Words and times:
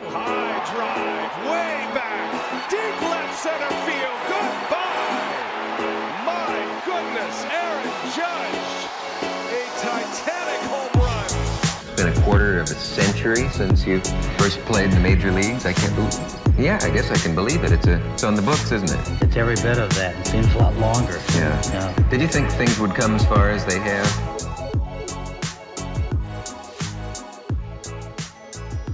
High 0.00 0.62
drive, 0.70 1.50
way 1.50 1.90
back, 1.92 2.70
deep 2.70 3.00
left 3.10 3.34
center 3.34 3.66
field. 3.82 4.20
Goodbye. 4.30 5.34
My 6.24 6.54
goodness, 6.86 7.42
Aaron 7.50 7.90
Judge, 8.14 8.62
a 9.50 9.66
titanic 9.82 10.62
home 10.70 11.02
run. 11.02 11.24
It's 11.24 12.00
been 12.00 12.12
a 12.12 12.22
quarter 12.22 12.60
of 12.60 12.70
a 12.70 12.74
century 12.74 13.48
since 13.48 13.84
you 13.84 13.98
first 14.38 14.60
played 14.66 14.84
in 14.84 14.90
the 14.92 15.00
major 15.00 15.32
leagues. 15.32 15.66
I 15.66 15.72
can't 15.72 15.96
believe. 15.96 16.14
Yeah, 16.56 16.78
I 16.80 16.90
guess 16.90 17.10
I 17.10 17.16
can 17.16 17.34
believe 17.34 17.64
it. 17.64 17.72
It's 17.72 17.88
a, 17.88 18.00
it's 18.12 18.22
on 18.22 18.36
the 18.36 18.42
books, 18.42 18.70
isn't 18.70 18.88
it? 18.88 19.22
It's 19.22 19.36
every 19.36 19.56
bit 19.56 19.78
of 19.78 19.92
that. 19.96 20.16
It 20.20 20.26
seems 20.28 20.54
a 20.54 20.58
lot 20.58 20.76
longer. 20.76 21.18
Yeah. 21.34 21.60
Yeah. 21.72 22.08
Did 22.08 22.20
you 22.20 22.28
think 22.28 22.48
things 22.50 22.78
would 22.78 22.94
come 22.94 23.16
as 23.16 23.24
far 23.26 23.50
as 23.50 23.64
they 23.64 23.80
have? 23.80 24.37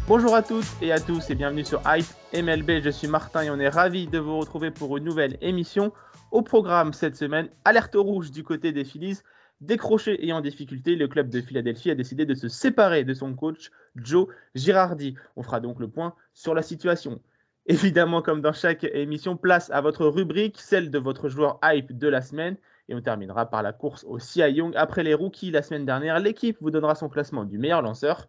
Bonjour 0.06 0.34
à 0.34 0.42
toutes 0.42 0.66
et 0.82 0.92
à 0.92 1.00
tous 1.00 1.30
et 1.30 1.34
bienvenue 1.34 1.64
sur 1.64 1.80
Hype 1.86 2.04
MLB. 2.34 2.82
Je 2.82 2.90
suis 2.90 3.08
Martin 3.08 3.44
et 3.44 3.50
on 3.50 3.58
est 3.58 3.70
ravi 3.70 4.06
de 4.06 4.18
vous 4.18 4.38
retrouver 4.38 4.70
pour 4.70 4.98
une 4.98 5.04
nouvelle 5.04 5.38
émission. 5.40 5.94
Au 6.30 6.42
programme 6.42 6.92
cette 6.92 7.16
semaine, 7.16 7.48
alerte 7.64 7.94
rouge 7.94 8.30
du 8.30 8.44
côté 8.44 8.70
des 8.70 8.84
Phillies. 8.84 9.20
Décroché 9.62 10.26
et 10.26 10.34
en 10.34 10.42
difficulté, 10.42 10.94
le 10.94 11.08
club 11.08 11.30
de 11.30 11.40
Philadelphie 11.40 11.90
a 11.90 11.94
décidé 11.94 12.26
de 12.26 12.34
se 12.34 12.48
séparer 12.48 13.04
de 13.04 13.14
son 13.14 13.32
coach 13.32 13.70
Joe 13.96 14.28
Girardi. 14.54 15.14
On 15.36 15.42
fera 15.42 15.60
donc 15.60 15.80
le 15.80 15.88
point 15.88 16.14
sur 16.34 16.52
la 16.52 16.60
situation. 16.60 17.18
Évidemment, 17.64 18.20
comme 18.20 18.42
dans 18.42 18.52
chaque 18.52 18.84
émission, 18.84 19.38
place 19.38 19.70
à 19.70 19.80
votre 19.80 20.04
rubrique, 20.04 20.60
celle 20.60 20.90
de 20.90 20.98
votre 20.98 21.30
joueur 21.30 21.58
hype 21.64 21.96
de 21.96 22.08
la 22.08 22.20
semaine. 22.20 22.58
Et 22.90 22.94
on 22.94 23.00
terminera 23.00 23.46
par 23.46 23.62
la 23.62 23.72
course 23.72 24.04
au 24.04 24.18
Cy 24.18 24.40
Young. 24.40 24.74
Après 24.76 25.02
les 25.02 25.14
rookies 25.14 25.50
la 25.50 25.62
semaine 25.62 25.86
dernière, 25.86 26.20
l'équipe 26.20 26.58
vous 26.60 26.70
donnera 26.70 26.94
son 26.94 27.08
classement 27.08 27.46
du 27.46 27.56
meilleur 27.56 27.80
lanceur. 27.80 28.28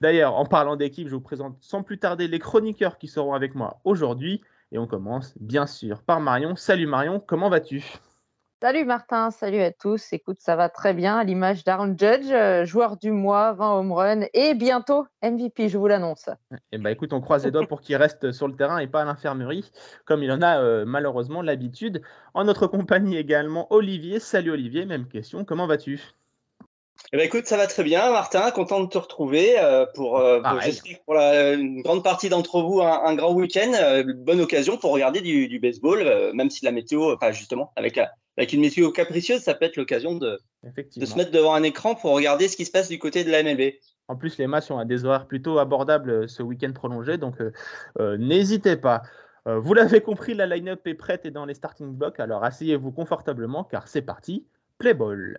D'ailleurs, 0.00 0.34
en 0.34 0.44
parlant 0.44 0.76
d'équipe, 0.76 1.08
je 1.08 1.14
vous 1.14 1.20
présente 1.20 1.56
sans 1.60 1.82
plus 1.82 1.98
tarder 1.98 2.28
les 2.28 2.38
chroniqueurs 2.38 2.98
qui 2.98 3.08
seront 3.08 3.34
avec 3.34 3.54
moi 3.54 3.80
aujourd'hui. 3.84 4.42
Et 4.72 4.78
on 4.78 4.86
commence 4.86 5.34
bien 5.38 5.66
sûr 5.66 6.02
par 6.02 6.20
Marion. 6.20 6.56
Salut 6.56 6.86
Marion, 6.86 7.20
comment 7.20 7.48
vas-tu? 7.48 7.84
Salut 8.64 8.86
Martin, 8.86 9.30
salut 9.30 9.60
à 9.60 9.70
tous. 9.72 10.12
Écoute, 10.14 10.38
ça 10.40 10.56
va 10.56 10.70
très 10.70 10.94
bien 10.94 11.18
à 11.18 11.24
l'image 11.24 11.64
d'Aaron 11.64 11.94
Judge, 11.98 12.30
euh, 12.30 12.64
joueur 12.64 12.96
du 12.96 13.10
mois, 13.10 13.52
20 13.52 13.78
home 13.78 13.92
run 13.92 14.20
et 14.32 14.54
bientôt 14.54 15.06
MVP, 15.22 15.68
je 15.68 15.76
vous 15.76 15.86
l'annonce. 15.86 16.30
Eh 16.72 16.78
ben 16.78 16.88
écoute, 16.88 17.12
on 17.12 17.20
croise 17.20 17.44
les 17.44 17.50
doigts 17.50 17.66
pour 17.66 17.82
qu'il 17.82 17.96
reste 17.96 18.32
sur 18.32 18.48
le 18.48 18.56
terrain 18.56 18.78
et 18.78 18.86
pas 18.86 19.02
à 19.02 19.04
l'infirmerie, 19.04 19.70
comme 20.06 20.22
il 20.22 20.32
en 20.32 20.40
a 20.40 20.60
euh, 20.60 20.84
malheureusement 20.86 21.42
l'habitude. 21.42 22.00
En 22.32 22.44
notre 22.44 22.66
compagnie 22.66 23.18
également 23.18 23.70
Olivier. 23.70 24.18
Salut 24.18 24.52
Olivier, 24.52 24.86
même 24.86 25.08
question, 25.08 25.44
comment 25.44 25.66
vas-tu? 25.66 26.00
Eh 27.12 27.16
ben 27.16 27.26
écoute, 27.26 27.46
ça 27.46 27.56
va 27.56 27.66
très 27.66 27.84
bien, 27.84 28.10
Martin. 28.10 28.50
Content 28.50 28.80
de 28.80 28.88
te 28.88 28.98
retrouver 28.98 29.58
euh, 29.58 29.86
pour, 29.94 30.18
euh, 30.18 30.36
pour, 30.36 30.42
Pareil. 30.42 30.72
j'espère 30.72 30.98
que 30.98 31.04
pour 31.04 31.14
la- 31.14 31.52
une 31.52 31.82
grande 31.82 32.02
partie 32.02 32.28
d'entre 32.28 32.60
vous 32.62 32.80
un, 32.80 33.04
un 33.04 33.14
grand 33.14 33.32
week-end. 33.32 33.72
euh, 33.74 34.04
bonne 34.16 34.40
occasion 34.40 34.76
pour 34.76 34.92
regarder 34.92 35.20
du, 35.20 35.48
du 35.48 35.58
baseball, 35.58 36.32
même 36.34 36.50
si 36.50 36.64
la 36.64 36.72
météo, 36.72 37.14
enfin 37.14 37.32
justement, 37.32 37.72
avec, 37.76 37.98
une 38.52 38.60
météo 38.60 38.90
capricieuse, 38.90 39.42
ça 39.42 39.54
peut 39.54 39.66
être 39.66 39.76
l'occasion 39.76 40.14
de, 40.16 40.38
se 40.90 41.16
mettre 41.16 41.30
devant 41.30 41.54
un 41.54 41.62
écran 41.62 41.94
pour 41.94 42.12
regarder 42.12 42.48
ce 42.48 42.56
qui 42.56 42.64
se 42.64 42.70
passe 42.70 42.88
du 42.88 42.98
côté 42.98 43.24
de 43.24 43.30
la 43.30 43.42
MLB. 43.42 43.74
En 44.08 44.16
plus, 44.16 44.36
les 44.38 44.46
matchs 44.46 44.66
sont 44.66 44.78
à 44.78 44.84
des 44.84 45.04
horaires 45.04 45.26
plutôt 45.26 45.58
abordables 45.58 46.28
ce 46.28 46.42
week-end 46.42 46.72
prolongé, 46.72 47.16
donc 47.16 47.40
euh, 47.40 47.52
euh, 48.00 48.16
n'hésitez 48.18 48.76
pas. 48.76 49.02
Euh, 49.46 49.58
vous 49.58 49.74
l'avez 49.74 50.00
compris, 50.00 50.34
la 50.34 50.46
line-up 50.46 50.86
est 50.86 50.94
prête 50.94 51.26
et 51.26 51.30
dans 51.30 51.44
les 51.44 51.54
starting 51.54 51.92
blocks, 51.92 52.20
alors 52.20 52.44
asseyez-vous 52.44 52.92
confortablement 52.92 53.64
car 53.64 53.88
c'est 53.88 54.02
parti, 54.02 54.46
play 54.78 54.94
ball. 54.94 55.38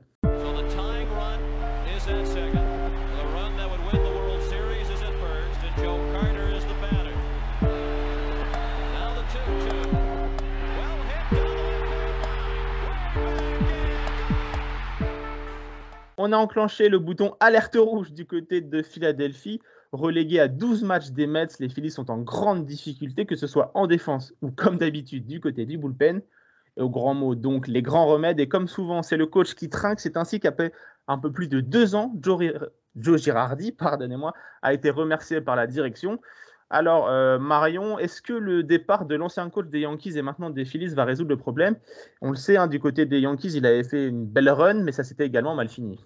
Is 2.07 2.11
at 2.11 2.27
second. 2.27 2.53
The 2.53 3.25
run 3.33 3.55
that 3.57 3.69
would 3.69 3.83
win 3.91 4.03
the 4.03 4.09
World 4.11 4.41
Series 4.43 4.89
is 4.89 5.01
at 5.01 5.13
first, 5.19 5.59
and 5.65 5.75
Joe 5.77 5.97
Carter 6.13 6.49
is 6.49 6.63
the 6.65 6.73
batter. 6.81 7.15
Now 8.93 9.13
the 9.15 9.23
2-2. 9.33 9.93
Well 10.77 10.97
hit 11.09 11.25
down 11.35 11.55
the 11.57 11.65
left 11.65 11.97
field 11.97 12.21
line. 12.21 13.85
On 16.17 16.31
a 16.31 16.38
enclenché 16.38 16.89
le 16.89 16.99
bouton 16.99 17.35
alerte 17.39 17.77
rouge 17.77 18.11
du 18.13 18.25
côté 18.25 18.61
de 18.61 18.81
Philadelphie. 18.83 19.59
Relégués 19.91 20.39
à 20.41 20.47
12 20.47 20.83
matchs 20.83 21.11
des 21.11 21.25
Mets, 21.25 21.47
les 21.59 21.69
Phillies 21.69 21.91
sont 21.91 22.11
en 22.11 22.17
grande 22.17 22.65
difficulté, 22.65 23.25
que 23.25 23.35
ce 23.35 23.47
soit 23.47 23.71
en 23.75 23.88
défense 23.88 24.33
ou 24.41 24.51
comme 24.51 24.77
d'habitude 24.77 25.25
du 25.25 25.39
côté 25.39 25.65
du 25.65 25.77
bullpen. 25.77 26.21
Et 26.77 26.81
au 26.81 26.89
grand 26.89 27.13
mot, 27.13 27.35
donc, 27.35 27.69
les 27.69 27.81
grands 27.81 28.05
remèdes. 28.05 28.38
Et 28.41 28.49
comme 28.49 28.67
souvent, 28.67 29.01
c'est 29.01 29.15
le 29.15 29.25
coach 29.25 29.55
qui 29.55 29.69
trinque. 29.69 30.01
C'est 30.01 30.17
ainsi 30.17 30.41
qu'après 30.41 30.73
un 31.07 31.17
peu 31.17 31.31
plus 31.31 31.47
de 31.47 31.59
deux 31.59 31.95
ans, 31.95 32.13
Joe, 32.21 32.41
Girardi 32.95 33.71
pardonnez-moi, 33.77 34.33
a 34.61 34.73
été 34.73 34.89
remercié 34.89 35.41
par 35.41 35.55
la 35.55 35.67
direction. 35.67 36.19
Alors, 36.69 37.07
euh, 37.07 37.38
Marion, 37.38 37.99
est-ce 37.99 38.21
que 38.21 38.33
le 38.33 38.63
départ 38.63 39.05
de 39.05 39.15
l'ancien 39.15 39.49
coach 39.49 39.67
des 39.67 39.81
Yankees 39.81 40.17
et 40.17 40.21
maintenant 40.23 40.49
des 40.49 40.65
Phillies 40.65 40.95
va 40.95 41.05
résoudre 41.05 41.29
le 41.29 41.38
problème? 41.38 41.75
On 42.21 42.31
le 42.31 42.35
sait, 42.35 42.57
hein, 42.57 42.67
du 42.67 42.79
côté 42.79 43.05
des 43.05 43.19
Yankees, 43.19 43.51
il 43.55 43.65
avait 43.65 43.83
fait 43.83 44.07
une 44.07 44.25
belle 44.25 44.49
run, 44.49 44.81
mais 44.83 44.91
ça 44.91 45.03
s'était 45.03 45.25
également 45.25 45.53
mal 45.53 45.69
fini. 45.69 46.03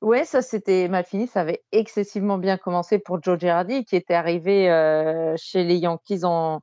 Ouais, 0.00 0.24
ça 0.24 0.42
c'était 0.42 0.88
mal 0.88 1.04
fini. 1.04 1.26
Ça 1.26 1.40
avait 1.40 1.62
excessivement 1.72 2.38
bien 2.38 2.56
commencé 2.56 2.98
pour 2.98 3.22
Joe 3.22 3.38
Girardi, 3.38 3.84
qui 3.84 3.96
était 3.96 4.14
arrivé 4.14 4.70
euh, 4.70 5.34
chez 5.36 5.64
les 5.64 5.76
Yankees 5.76 6.24
en 6.24 6.62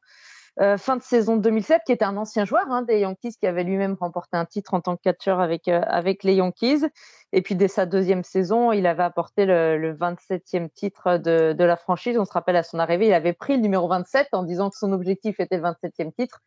euh, 0.61 0.77
fin 0.77 0.95
de 0.95 1.03
saison 1.03 1.35
2007, 1.35 1.81
qui 1.85 1.91
était 1.91 2.05
un 2.05 2.15
ancien 2.15 2.45
joueur 2.45 2.65
hein, 2.69 2.81
des 2.83 2.99
Yankees, 2.99 3.35
qui 3.39 3.45
avait 3.45 3.63
lui-même 3.63 3.97
remporté 3.99 4.37
un 4.37 4.45
titre 4.45 4.73
en 4.73 4.79
tant 4.79 4.95
que 4.95 5.01
catcheur 5.01 5.41
avec, 5.41 5.67
euh, 5.67 5.81
avec 5.85 6.23
les 6.23 6.35
Yankees. 6.35 6.85
Et 7.33 7.41
puis 7.41 7.55
dès 7.55 7.67
sa 7.67 7.85
deuxième 7.85 8.23
saison, 8.23 8.71
il 8.71 8.87
avait 8.87 9.03
apporté 9.03 9.45
le, 9.45 9.77
le 9.77 9.93
27e 9.93 10.69
titre 10.69 11.17
de, 11.17 11.63
la 11.63 11.75
franchise. 11.75 12.17
On 12.17 12.25
se 12.25 12.31
rappelle 12.31 12.55
à 12.55 12.63
son 12.63 12.79
arrivée, 12.79 13.07
il 13.07 13.13
avait 13.13 13.33
pris 13.33 13.57
le 13.57 13.61
numéro 13.61 13.87
27 13.89 14.29
en 14.31 14.43
disant 14.43 14.69
que 14.69 14.77
son 14.77 14.93
objectif 14.93 15.39
était 15.41 15.57
le 15.57 15.63
27e 15.63 16.13
titre. 16.13 16.41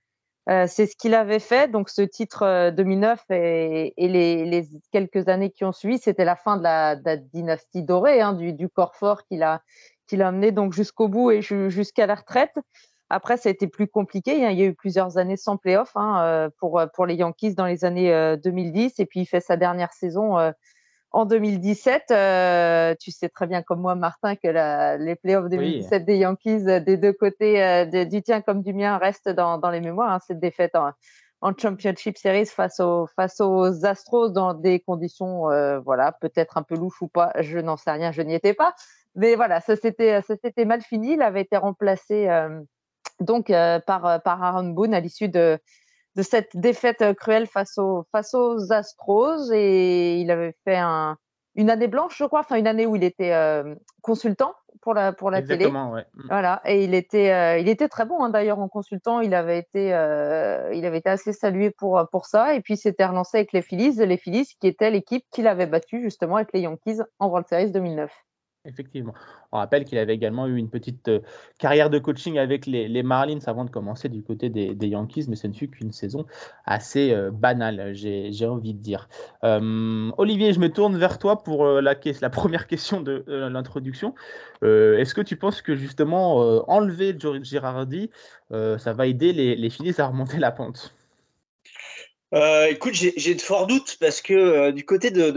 Euh, 0.48 0.64
c'est 0.66 0.86
ce 0.86 0.96
qu'il 0.96 1.14
avait 1.14 1.40
fait. 1.40 1.70
Donc, 1.70 1.90
ce 1.90 2.00
titre 2.00 2.42
euh, 2.42 2.70
2009 2.70 3.22
et, 3.30 3.92
et 4.02 4.08
les, 4.08 4.66
quelques 4.90 5.28
années 5.28 5.50
qui 5.50 5.64
ont 5.64 5.72
suivi, 5.72 5.98
c'était 5.98 6.24
la 6.24 6.36
fin 6.36 6.56
de 6.56 6.62
la, 6.62 6.96
dynastie 7.16 7.82
dorée, 7.82 8.22
hein, 8.22 8.32
du, 8.32 8.68
corps 8.70 8.96
fort 8.96 9.24
qu'il 9.26 9.42
a, 9.42 9.60
a 10.10 10.26
amené 10.26 10.50
donc 10.50 10.72
jusqu'au 10.72 11.08
bout 11.08 11.30
et 11.30 11.42
ju- 11.42 11.70
jusqu'à 11.70 12.06
la 12.06 12.14
retraite. 12.14 12.56
Après, 13.10 13.36
ça 13.36 13.48
a 13.48 13.52
été 13.52 13.66
plus 13.68 13.88
compliqué. 13.88 14.44
hein. 14.44 14.50
Il 14.50 14.58
y 14.58 14.62
a 14.62 14.66
eu 14.66 14.74
plusieurs 14.74 15.16
années 15.18 15.36
sans 15.36 15.56
playoff 15.56 15.92
hein, 15.96 16.22
euh, 16.22 16.50
pour, 16.58 16.80
pour 16.94 17.06
les 17.06 17.14
Yankees 17.14 17.54
dans 17.54 17.66
les 17.66 17.84
années 17.84 18.12
euh, 18.12 18.36
2010. 18.36 18.98
Et 19.00 19.06
puis, 19.06 19.20
il 19.20 19.26
fait 19.26 19.40
sa 19.40 19.56
dernière 19.56 19.92
saison 19.92 20.38
euh, 20.38 20.50
en 21.10 21.24
2017. 21.24 22.10
Euh, 22.10 22.94
tu 23.00 23.10
sais 23.10 23.28
très 23.30 23.46
bien 23.46 23.62
comme 23.62 23.80
moi, 23.80 23.94
Martin, 23.94 24.36
que 24.36 24.48
la, 24.48 24.98
les 24.98 25.16
playoffs 25.16 25.48
2017 25.48 26.04
des 26.04 26.16
Yankees 26.18 26.64
euh, 26.68 26.80
des 26.80 26.96
deux 26.98 27.14
côtés, 27.14 27.62
euh, 27.64 27.84
de- 27.86 28.04
du 28.04 28.22
tien 28.22 28.42
comme 28.42 28.62
du 28.62 28.74
mien, 28.74 28.98
restent 28.98 29.30
dans, 29.30 29.56
dans 29.58 29.70
les 29.70 29.80
mémoires. 29.80 30.12
hein. 30.12 30.18
Cette 30.26 30.38
défaite 30.40 30.76
en, 30.76 30.90
en 31.40 31.52
Championship 31.56 32.18
Series 32.18 32.44
face 32.46 32.78
aux, 32.78 33.06
face 33.16 33.40
aux 33.40 33.86
Astros 33.86 34.28
dans 34.28 34.52
des 34.52 34.80
conditions, 34.80 35.50
euh, 35.50 35.78
voilà, 35.78 36.12
peut-être 36.20 36.58
un 36.58 36.62
peu 36.62 36.74
louches 36.76 37.00
ou 37.00 37.08
pas, 37.08 37.32
je 37.40 37.58
n'en 37.58 37.76
sais 37.78 37.90
rien, 37.92 38.12
je 38.12 38.20
n'y 38.20 38.34
étais 38.34 38.52
pas. 38.54 38.74
Mais 39.14 39.34
voilà, 39.34 39.60
ça 39.60 39.76
s'était 39.76 40.64
mal 40.66 40.82
fini. 40.82 41.14
Il 41.14 41.22
avait 41.22 41.40
été 41.40 41.56
remplacé 41.56 42.28
euh, 42.28 42.60
donc 43.20 43.50
euh, 43.50 43.80
par, 43.80 44.22
par 44.22 44.42
Aaron 44.42 44.68
Boone 44.68 44.94
à 44.94 45.00
l'issue 45.00 45.28
de, 45.28 45.58
de 46.16 46.22
cette 46.22 46.56
défaite 46.56 47.02
euh, 47.02 47.14
cruelle 47.14 47.46
face 47.46 47.78
aux, 47.78 48.04
face 48.12 48.34
aux 48.34 48.72
Astros. 48.72 49.50
Et 49.52 50.20
il 50.20 50.30
avait 50.30 50.54
fait 50.64 50.76
un, 50.76 51.16
une 51.54 51.70
année 51.70 51.88
blanche, 51.88 52.16
je 52.18 52.24
crois, 52.24 52.40
enfin 52.40 52.56
une 52.56 52.66
année 52.66 52.86
où 52.86 52.96
il 52.96 53.04
était 53.04 53.32
euh, 53.32 53.74
consultant 54.02 54.54
pour 54.80 54.94
la, 54.94 55.12
pour 55.12 55.30
la 55.30 55.42
télé. 55.42 55.66
Exactement, 55.66 55.92
ouais. 55.92 56.06
Mm. 56.14 56.22
Voilà, 56.28 56.60
et 56.64 56.84
il 56.84 56.94
était, 56.94 57.32
euh, 57.32 57.58
il 57.58 57.68
était 57.68 57.88
très 57.88 58.04
bon 58.04 58.22
hein, 58.22 58.30
d'ailleurs 58.30 58.58
en 58.58 58.68
consultant. 58.68 59.20
Il 59.20 59.34
avait 59.34 59.58
été, 59.58 59.94
euh, 59.94 60.72
il 60.72 60.84
avait 60.86 60.98
été 60.98 61.10
assez 61.10 61.32
salué 61.32 61.70
pour 61.70 62.00
pour 62.10 62.26
ça. 62.26 62.54
Et 62.54 62.60
puis 62.60 62.74
il 62.74 62.78
s'était 62.78 63.06
relancé 63.06 63.38
avec 63.38 63.52
les 63.52 63.62
Phillies, 63.62 63.92
les 63.96 64.16
Phillies 64.16 64.56
qui 64.60 64.66
était 64.66 64.90
l'équipe 64.90 65.24
qu'il 65.30 65.46
avait 65.46 65.66
battue 65.66 66.00
justement 66.02 66.36
avec 66.36 66.52
les 66.52 66.60
Yankees 66.60 66.98
en 67.18 67.28
World 67.28 67.46
Series 67.48 67.72
2009. 67.72 68.10
Effectivement. 68.68 69.14
On 69.50 69.56
rappelle 69.56 69.84
qu'il 69.86 69.96
avait 69.96 70.14
également 70.14 70.46
eu 70.46 70.56
une 70.56 70.68
petite 70.68 71.08
euh, 71.08 71.20
carrière 71.58 71.88
de 71.88 71.98
coaching 71.98 72.38
avec 72.38 72.66
les, 72.66 73.02
Marlins 73.02 73.38
avant 73.46 73.64
de 73.64 73.70
commencer 73.70 74.10
du 74.10 74.22
côté 74.22 74.50
des, 74.50 74.86
Yankees, 74.86 75.24
mais 75.28 75.36
ce 75.36 75.46
ne 75.46 75.54
fut 75.54 75.68
qu'une 75.68 75.92
saison 75.92 76.26
assez 76.66 77.12
euh, 77.12 77.30
banale, 77.30 77.92
j'ai 77.94 78.46
envie 78.46 78.74
de 78.74 78.80
dire. 78.80 79.08
Euh, 79.44 80.10
Olivier, 80.18 80.52
je 80.52 80.60
me 80.60 80.68
tourne 80.68 80.98
vers 80.98 81.18
toi 81.18 81.42
pour 81.42 81.66
la, 81.66 81.94
première 82.30 82.66
question 82.66 83.00
de 83.00 83.24
l'introduction. 83.26 84.14
Est-ce 84.62 85.14
que 85.14 85.22
tu 85.22 85.36
penses 85.36 85.62
que 85.62 85.74
justement 85.74 86.36
enlever 86.70 87.16
Girardi, 87.42 88.10
ça 88.50 88.92
va 88.92 89.06
aider 89.06 89.32
les, 89.32 89.56
les 89.56 89.70
Phillies 89.70 89.94
à 89.98 90.06
remonter 90.06 90.38
la 90.38 90.50
pente? 90.50 90.94
Écoute, 92.68 92.94
j'ai 92.94 93.34
de 93.34 93.40
forts 93.40 93.66
doutes 93.66 93.96
parce 94.00 94.20
que 94.20 94.70
du 94.72 94.84
côté 94.84 95.10
de, 95.10 95.30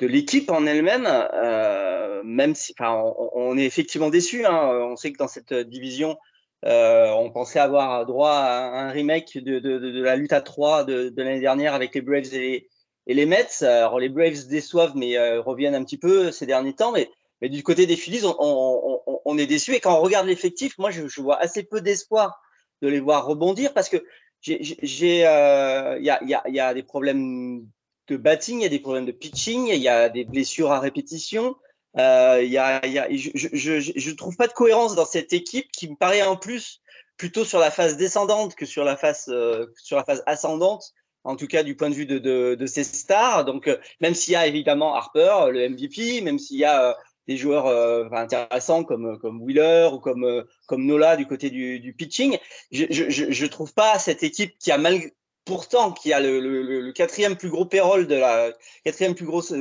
de 0.00 0.06
l'équipe 0.06 0.50
en 0.50 0.66
elle-même, 0.66 1.06
euh, 1.06 2.22
même 2.24 2.54
si, 2.54 2.74
enfin, 2.78 2.94
on, 2.94 3.30
on 3.34 3.58
est 3.58 3.64
effectivement 3.64 4.10
déçu. 4.10 4.44
Hein, 4.44 4.70
on 4.90 4.96
sait 4.96 5.12
que 5.12 5.18
dans 5.18 5.28
cette 5.28 5.54
division, 5.54 6.16
euh, 6.64 7.10
on 7.10 7.30
pensait 7.30 7.58
avoir 7.58 8.04
droit 8.06 8.32
à 8.32 8.80
un 8.80 8.90
remake 8.90 9.38
de, 9.38 9.58
de, 9.58 9.78
de, 9.78 9.90
de 9.90 10.02
la 10.02 10.16
lutte 10.16 10.32
à 10.32 10.40
3 10.40 10.84
de, 10.84 11.12
l'année 11.16 11.40
dernière 11.40 11.74
avec 11.74 11.94
les 11.94 12.00
Braves 12.00 12.34
et 12.34 12.38
les, 12.38 12.68
et 13.06 13.14
les 13.14 13.26
Mets. 13.26 13.62
Alors 13.62 13.98
les 13.98 14.08
Braves 14.08 14.46
déçoivent, 14.48 14.96
mais 14.96 15.16
euh, 15.16 15.40
reviennent 15.40 15.74
un 15.74 15.84
petit 15.84 15.98
peu 15.98 16.32
ces 16.32 16.46
derniers 16.46 16.74
temps. 16.74 16.92
Mais 16.92 17.10
mais 17.40 17.48
du 17.48 17.62
côté 17.62 17.86
des 17.86 17.96
Phillies, 17.96 18.22
on, 18.24 19.38
est 19.38 19.46
déçu. 19.46 19.74
Et 19.74 19.80
quand 19.80 19.96
on 19.96 20.02
regarde 20.02 20.26
l'effectif, 20.26 20.76
moi, 20.78 20.90
je, 20.90 21.20
vois 21.20 21.38
assez 21.38 21.62
peu 21.62 21.80
d'espoir 21.80 22.38
de 22.82 22.88
les 22.88 23.00
voir 23.00 23.24
rebondir 23.24 23.72
parce 23.72 23.88
que 23.88 24.04
j'ai, 24.40 25.26
euh, 25.26 25.96
il 25.98 26.04
y, 26.04 26.10
a, 26.10 26.22
y, 26.22 26.52
y, 26.52 26.60
a, 26.60 26.74
des 26.74 26.82
problèmes 26.82 27.66
de 28.10 28.16
batting, 28.16 28.58
il 28.58 28.62
y 28.62 28.66
a 28.66 28.70
des 28.70 28.80
problèmes 28.80 29.06
de 29.06 29.12
pitching, 29.12 29.68
il 29.68 29.80
y 29.80 29.88
a 29.88 30.08
des 30.08 30.24
blessures 30.24 30.72
à 30.72 30.80
répétition. 30.80 31.56
Euh, 31.96 32.42
y 32.42 32.58
a, 32.58 32.84
y 32.86 32.98
a, 32.98 33.08
je 33.10 34.10
ne 34.10 34.16
trouve 34.16 34.36
pas 34.36 34.46
de 34.46 34.52
cohérence 34.52 34.94
dans 34.94 35.06
cette 35.06 35.32
équipe 35.32 35.70
qui 35.72 35.88
me 35.88 35.96
paraît 35.96 36.22
en 36.22 36.36
plus 36.36 36.80
plutôt 37.16 37.44
sur 37.44 37.58
la 37.58 37.70
phase 37.70 37.96
descendante 37.96 38.54
que 38.54 38.66
sur 38.66 38.84
la 38.84 38.96
phase, 38.96 39.26
euh, 39.28 39.66
sur 39.76 39.96
la 39.96 40.04
phase 40.04 40.22
ascendante, 40.26 40.92
en 41.24 41.36
tout 41.36 41.46
cas 41.46 41.62
du 41.62 41.76
point 41.76 41.90
de 41.90 41.94
vue 41.94 42.06
de, 42.06 42.18
de, 42.18 42.54
de 42.54 42.66
ces 42.66 42.82
stars. 42.82 43.44
Donc, 43.44 43.68
euh, 43.68 43.76
même 44.00 44.14
s'il 44.14 44.32
y 44.32 44.36
a 44.36 44.46
évidemment 44.46 44.94
Harper, 44.94 45.50
le 45.52 45.68
MVP, 45.68 46.22
même 46.22 46.38
s'il 46.38 46.56
y 46.56 46.64
a 46.64 46.90
euh, 46.90 46.94
des 47.28 47.36
joueurs 47.36 48.12
intéressants 48.12 48.82
comme, 48.82 49.18
comme 49.18 49.40
Wheeler 49.42 49.90
ou 49.92 50.00
comme, 50.00 50.44
comme 50.66 50.84
Nola 50.84 51.16
du 51.16 51.26
côté 51.26 51.50
du, 51.50 51.78
du 51.78 51.92
pitching, 51.92 52.38
je, 52.72 52.86
je, 52.90 53.46
trouve 53.46 53.72
pas 53.72 54.00
cette 54.00 54.24
équipe 54.24 54.58
qui 54.58 54.72
a 54.72 54.78
mal, 54.78 55.00
pourtant 55.44 55.92
qui 55.92 56.12
a 56.12 56.20
le, 56.20 56.40
le, 56.40 56.62
le, 56.62 56.92
quatrième 56.92 57.36
plus 57.36 57.50
gros 57.50 57.64
payroll 57.64 58.06
de 58.06 58.14
la 58.14 58.52
quatrième 58.84 59.14
plus 59.14 59.26
grosse 59.26 59.52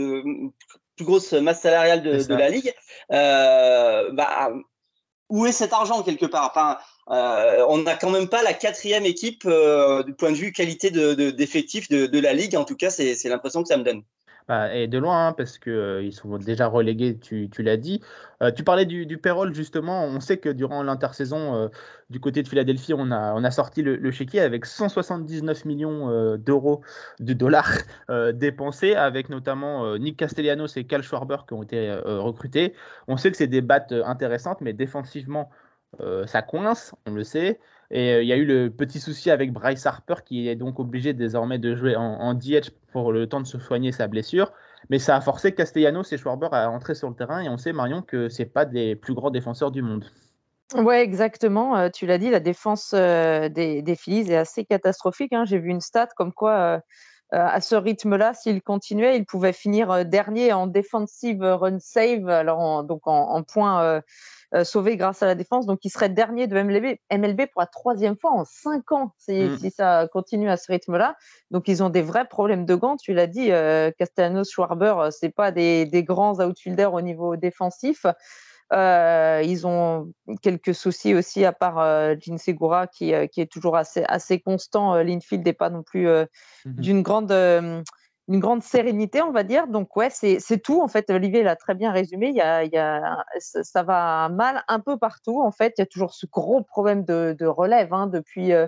plus 1.00 1.06
grosse 1.06 1.32
masse 1.34 1.62
salariale 1.62 2.04
de, 2.04 2.22
de 2.24 2.36
la 2.36 2.50
ligue. 2.50 2.74
Euh, 3.12 4.12
bah, 4.12 4.52
où 5.30 5.46
est 5.46 5.52
cet 5.52 5.74
argent 5.74 6.04
quelque 6.04 6.26
part? 6.26 6.52
Enfin, 6.54 6.78
euh, 7.10 7.66
on 7.70 7.80
n'a 7.80 7.96
quand 7.96 8.10
même 8.10 8.28
pas 8.28 8.44
la 8.44 8.54
quatrième 8.54 9.06
équipe 9.06 9.44
euh, 9.46 10.04
du 10.04 10.14
point 10.14 10.32
de 10.32 10.36
vue 10.36 10.52
qualité 10.52 10.92
d'effectif 10.92 11.88
de, 11.90 12.02
de, 12.02 12.08
de, 12.08 12.20
la 12.20 12.34
ligue. 12.34 12.56
En 12.56 12.66
tout 12.66 12.76
cas, 12.76 12.90
c'est 12.90 13.24
l'impression 13.26 13.62
que 13.62 13.70
ça 13.70 13.78
me 13.78 13.84
donne. 13.84 14.04
Bah, 14.50 14.74
et 14.74 14.88
de 14.88 14.98
loin, 14.98 15.28
hein, 15.28 15.34
parce 15.34 15.60
qu'ils 15.60 15.72
euh, 15.74 16.12
sont 16.12 16.40
déjà 16.40 16.66
relégués, 16.66 17.20
tu, 17.20 17.52
tu 17.52 17.62
l'as 17.62 17.78
dit. 17.78 18.02
Euh, 18.42 18.52
tu 18.52 18.64
parlais 18.64 18.88
du, 18.88 19.06
du 19.06 19.20
payroll, 19.20 19.54
justement. 19.54 20.06
On 20.06 20.20
sait 20.20 20.38
que 20.40 20.50
durant 20.50 20.82
l'intersaison, 20.82 21.54
euh, 21.56 21.68
du 22.10 22.20
côté 22.20 22.42
de 22.42 22.48
Philadelphie, 22.48 22.96
on 22.96 23.12
a, 23.12 23.36
on 23.36 23.44
a 23.44 23.52
sorti 23.52 23.84
le, 23.84 23.96
le 23.96 24.10
chéquier 24.10 24.40
avec 24.40 24.66
179 24.66 25.66
millions 25.66 26.36
d'euros, 26.38 26.82
de 27.20 27.34
dollars 27.34 27.70
dépensés, 28.34 28.96
avec 28.96 29.30
notamment 29.30 29.96
Nick 29.98 30.18
Castellanos 30.18 30.76
et 30.78 30.86
Cal 30.86 31.04
Schwarber 31.04 31.38
qui 31.48 31.54
ont 31.54 31.62
été 31.62 31.92
recrutés. 32.04 32.74
On 33.08 33.18
sait 33.18 33.30
que 33.30 33.38
c'est 33.38 33.46
des 33.46 33.62
battes 33.62 33.92
intéressantes, 33.92 34.62
mais 34.62 34.74
défensivement, 34.74 35.52
ça 36.26 36.42
coince, 36.42 36.96
on 37.06 37.12
le 37.14 37.24
sait. 37.24 37.60
Et 37.92 38.14
euh, 38.14 38.22
il 38.22 38.28
y 38.28 38.34
a 38.34 38.38
eu 38.38 38.46
le 38.46 38.70
petit 38.70 39.00
souci 39.00 39.32
avec 39.32 39.52
Bryce 39.52 39.86
Harper 39.86 40.16
qui 40.26 40.48
est 40.48 40.56
donc 40.56 40.80
obligé 40.80 41.14
désormais 41.14 41.58
de 41.58 41.76
jouer 41.76 41.96
en, 41.96 42.04
en 42.04 42.34
DH 42.34 42.70
pour 42.92 43.12
le 43.12 43.28
temps 43.28 43.42
de 43.42 43.48
se 43.48 43.60
soigner 43.60 43.92
sa 43.92 44.08
blessure. 44.08 44.52
Mais 44.90 45.00
ça 45.00 45.16
a 45.16 45.22
forcé 45.22 45.54
Castellanos 45.54 46.12
et 46.14 46.18
Schwarber 46.18 46.50
à 46.52 46.70
entrer 46.70 46.96
sur 46.96 47.10
le 47.10 47.16
terrain 47.16 47.42
et 47.42 47.50
on 47.50 47.58
sait 47.58 47.74
Marion 47.74 48.02
que 48.02 48.30
c'est 48.30 48.46
pas 48.46 48.66
des 48.66 48.96
plus 48.96 49.14
grands 49.14 49.32
défenseurs 49.32 49.72
du 49.72 49.82
monde. 49.82 50.06
Ouais, 50.76 51.02
exactement. 51.02 51.76
Euh, 51.78 51.90
tu 51.90 52.06
l'as 52.06 52.20
dit, 52.20 52.30
la 52.30 52.40
défense 52.40 52.92
euh, 52.94 53.50
des, 53.50 53.96
Phillies 53.96 54.32
est 54.32 54.38
assez 54.38 54.66
catastrophique. 54.66 55.34
Hein. 55.34 55.46
J'ai 55.46 55.58
vu 55.58 55.70
une 55.70 55.82
stat 55.82 56.10
comme 56.16 56.32
quoi, 56.32 56.82
à 57.32 57.62
ce 57.62 57.76
rythme-là, 57.76 58.34
s'il 58.36 58.62
continuait, 58.62 59.18
il 59.18 59.26
pouvait 59.26 59.54
finir 59.54 60.06
dernier 60.06 60.54
en 60.54 60.68
defensive 60.68 61.42
run 61.42 61.80
save, 61.80 62.28
alors 62.28 62.84
donc 62.84 63.08
en, 63.08 63.32
en 63.32 63.44
points 63.44 64.02
sauvé 64.64 64.98
grâce 64.98 65.22
à 65.22 65.26
la 65.26 65.36
défense. 65.36 65.66
Donc, 65.66 65.80
il 65.84 65.90
serait 65.90 66.10
dernier 66.10 66.48
de 66.48 66.60
MLB, 66.60 66.98
MLB 67.12 67.48
pour 67.52 67.62
la 67.62 67.68
troisième 67.68 68.18
fois 68.18 68.32
en 68.32 68.46
cinq 68.46 68.92
ans 68.92 69.14
si, 69.18 69.34
mm. 69.34 69.58
si 69.58 69.72
ça 69.72 70.08
continue 70.12 70.50
à 70.50 70.58
ce 70.58 70.72
rythme-là. 70.72 71.16
Donc, 71.52 71.68
ils 71.68 71.84
ont 71.84 71.90
des 71.90 72.02
vrais 72.02 72.28
problèmes 72.28 72.66
de 72.66 72.76
gants. 72.76 72.98
Tu 72.98 73.14
l'as 73.14 73.28
dit, 73.28 73.52
euh, 73.52 73.92
Castellanos, 73.98 74.50
Schwarber, 74.52 74.96
euh, 74.98 75.12
c'est 75.12 75.30
pas 75.30 75.52
des, 75.52 75.86
des 75.86 76.04
grands 76.04 76.40
outfielders 76.40 76.94
au 76.94 77.02
niveau 77.02 77.36
défensif. 77.36 78.06
Euh, 78.72 79.42
ils 79.44 79.66
ont 79.66 80.12
quelques 80.44 80.76
soucis 80.76 81.16
aussi, 81.16 81.44
à 81.44 81.52
part 81.52 81.80
euh, 81.80 82.16
Segura 82.38 82.86
qui, 82.86 83.14
qui 83.32 83.42
est 83.42 83.52
toujours 83.52 83.76
assez, 83.76 84.04
assez 84.08 84.40
constant. 84.40 84.96
L'infield 84.98 85.44
n'est 85.46 85.54
pas 85.54 85.70
non 85.70 85.84
plus 85.84 86.08
mm-hmm. 86.08 86.26
d'une 86.66 87.02
grande 87.02 87.32
une 88.30 88.40
grande 88.40 88.62
sérénité, 88.62 89.24
on 89.24 89.32
va 89.32 89.44
dire. 89.44 89.68
Donc 89.68 89.96
ouais, 89.98 90.10
c'est 90.12 90.62
tout. 90.62 90.82
En 90.82 90.88
fait, 90.88 91.10
Olivier 91.10 91.42
l'a 91.42 91.56
très 91.56 91.74
bien 91.74 91.92
résumé. 91.92 92.28
Il 92.30 92.36
y 92.36 92.42
a, 92.42 92.64
il 92.64 92.72
y 92.72 92.78
a, 92.78 93.26
ça 93.40 93.82
va 93.84 94.30
mal 94.30 94.64
un 94.68 94.80
peu 94.80 94.98
partout. 94.98 95.42
En 95.42 95.52
fait, 95.52 95.74
il 95.78 95.82
y 95.82 95.84
a 95.84 95.88
toujours 95.88 96.14
ce 96.14 96.28
gros 96.28 96.62
problème 96.62 97.04
de, 97.04 97.36
de 97.38 97.46
relève 97.46 97.92
hein, 97.92 98.08
depuis. 98.08 98.54
Euh, 98.54 98.68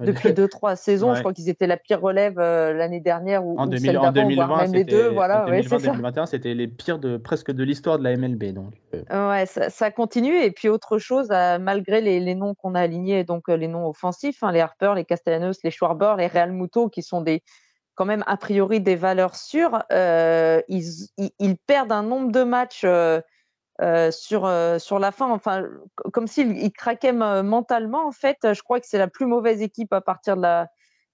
depuis 0.00 0.32
deux 0.32 0.48
trois 0.48 0.74
saisons, 0.74 1.14
je 1.14 1.20
crois 1.20 1.32
qu'ils 1.32 1.48
étaient 1.48 1.68
la 1.68 1.76
pire 1.76 2.00
relève 2.00 2.40
euh, 2.40 2.72
l'année 2.72 2.98
dernière 2.98 3.46
ou, 3.46 3.56
en, 3.56 3.68
2000, 3.68 3.98
en 3.98 4.10
2020, 4.10 4.56
même 4.56 4.72
les 4.72 4.82
deux. 4.82 5.10
Voilà, 5.10 5.44
en 5.44 5.46
2020, 5.46 5.76
ouais, 5.76 5.82
2021, 5.82 6.26
c'était 6.26 6.54
les 6.54 6.66
pires 6.66 6.98
de 6.98 7.18
presque 7.18 7.52
de 7.52 7.62
l'histoire 7.62 8.00
de 8.00 8.04
la 8.04 8.16
MLB. 8.16 8.52
Donc, 8.52 8.72
euh. 8.94 9.30
ouais, 9.30 9.46
ça, 9.46 9.70
ça, 9.70 9.92
continue. 9.92 10.42
Et 10.42 10.50
puis 10.50 10.68
autre 10.68 10.98
chose, 10.98 11.28
malgré 11.28 12.00
les, 12.00 12.18
les 12.18 12.34
noms 12.34 12.54
qu'on 12.54 12.74
a 12.74 12.80
alignés, 12.80 13.22
donc 13.22 13.46
les 13.46 13.68
noms 13.68 13.86
offensifs, 13.86 14.42
hein, 14.42 14.50
les 14.50 14.60
Harper, 14.60 14.94
les 14.96 15.04
Castellanos, 15.04 15.58
les 15.62 15.70
Schwarber, 15.70 16.14
les 16.18 16.26
Real 16.26 16.50
Muto, 16.50 16.88
qui 16.88 17.02
sont 17.02 17.20
des 17.20 17.44
quand 17.94 18.04
même 18.04 18.24
a 18.26 18.36
priori 18.36 18.80
des 18.80 18.96
valeurs 18.96 19.36
sûres, 19.36 19.82
euh, 19.92 20.60
ils, 20.68 21.08
ils, 21.38 21.56
perdent 21.56 21.92
un 21.92 22.02
nombre 22.02 22.32
de 22.32 22.42
matchs 22.42 22.84
euh, 22.84 23.20
euh, 23.80 24.10
sur, 24.10 24.50
sur 24.78 24.98
la 24.98 25.12
fin, 25.12 25.30
enfin, 25.30 25.64
comme 26.12 26.26
s'ils 26.26 26.72
craquaient 26.72 27.12
mentalement. 27.12 28.06
En 28.06 28.12
fait, 28.12 28.38
je 28.42 28.62
crois 28.62 28.80
que 28.80 28.86
c'est 28.86 28.98
la 28.98 29.08
plus 29.08 29.26
mauvaise 29.26 29.60
équipe 29.62 29.92
à 29.92 30.00
partir 30.00 30.36
de 30.36 30.42
la, 30.42 30.64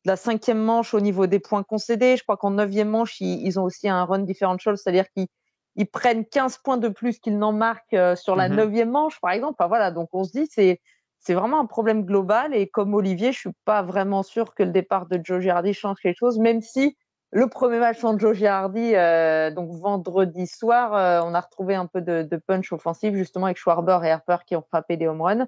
de 0.04 0.10
la 0.10 0.16
cinquième 0.16 0.62
manche 0.62 0.94
au 0.94 1.00
niveau 1.00 1.26
des 1.26 1.40
points 1.40 1.62
concédés. 1.62 2.16
Je 2.16 2.22
crois 2.22 2.36
qu'en 2.36 2.50
neuvième 2.50 2.90
manche, 2.90 3.20
ils, 3.20 3.44
ils, 3.44 3.58
ont 3.58 3.64
aussi 3.64 3.88
un 3.88 4.04
run 4.04 4.20
differential, 4.20 4.76
c'est-à-dire 4.76 5.06
qu'ils 5.10 5.88
prennent 5.90 6.25
15 6.26 6.58
points 6.58 6.78
de 6.78 6.88
plus 6.88 7.19
qu'ils 7.19 7.38
n'en 7.38 7.52
marquent 7.52 7.96
sur 8.16 8.36
la 8.36 8.48
mm-hmm. 8.48 8.54
neuvième 8.54 8.90
manche, 8.90 9.20
par 9.20 9.32
exemple. 9.32 9.56
Enfin, 9.58 9.69
voilà, 9.69 9.90
donc 9.90 10.10
on 10.12 10.25
se 10.25 10.32
dit, 10.32 10.46
c'est 10.50 10.80
c'est 11.20 11.35
vraiment 11.35 11.61
un 11.61 11.67
problème 11.67 12.05
global. 12.05 12.55
Et 12.55 12.69
comme 12.69 12.94
Olivier, 12.94 13.32
je 13.32 13.38
suis 13.38 13.53
pas 13.65 13.82
vraiment 13.82 14.23
sûr 14.23 14.55
que 14.55 14.62
le 14.62 14.70
départ 14.70 15.06
de 15.06 15.20
Joe 15.23 15.41
Girardi 15.41 15.75
change 15.75 15.99
quelque 16.00 16.19
chose, 16.19 16.38
même 16.38 16.61
si 16.61 16.97
le 17.31 17.47
premier 17.49 17.79
match 17.79 17.99
sans 17.99 18.19
Joe 18.19 18.35
Girardi, 18.35 18.94
euh, 18.94 19.50
donc 19.50 19.70
vendredi 19.70 20.47
soir, 20.47 20.94
euh, 20.94 21.20
on 21.23 21.35
a 21.35 21.41
retrouvé 21.41 21.75
un 21.75 21.87
peu 21.87 22.00
de, 22.00 22.23
de, 22.23 22.37
punch 22.38 22.73
offensif, 22.73 23.15
justement 23.15 23.47
avec 23.47 23.59
Schwarber 23.59 23.99
et 24.05 24.11
Harper 24.11 24.38
qui 24.47 24.56
ont 24.56 24.62
frappé 24.62 24.97
des 24.97 25.06
home 25.06 25.20
runs. 25.20 25.47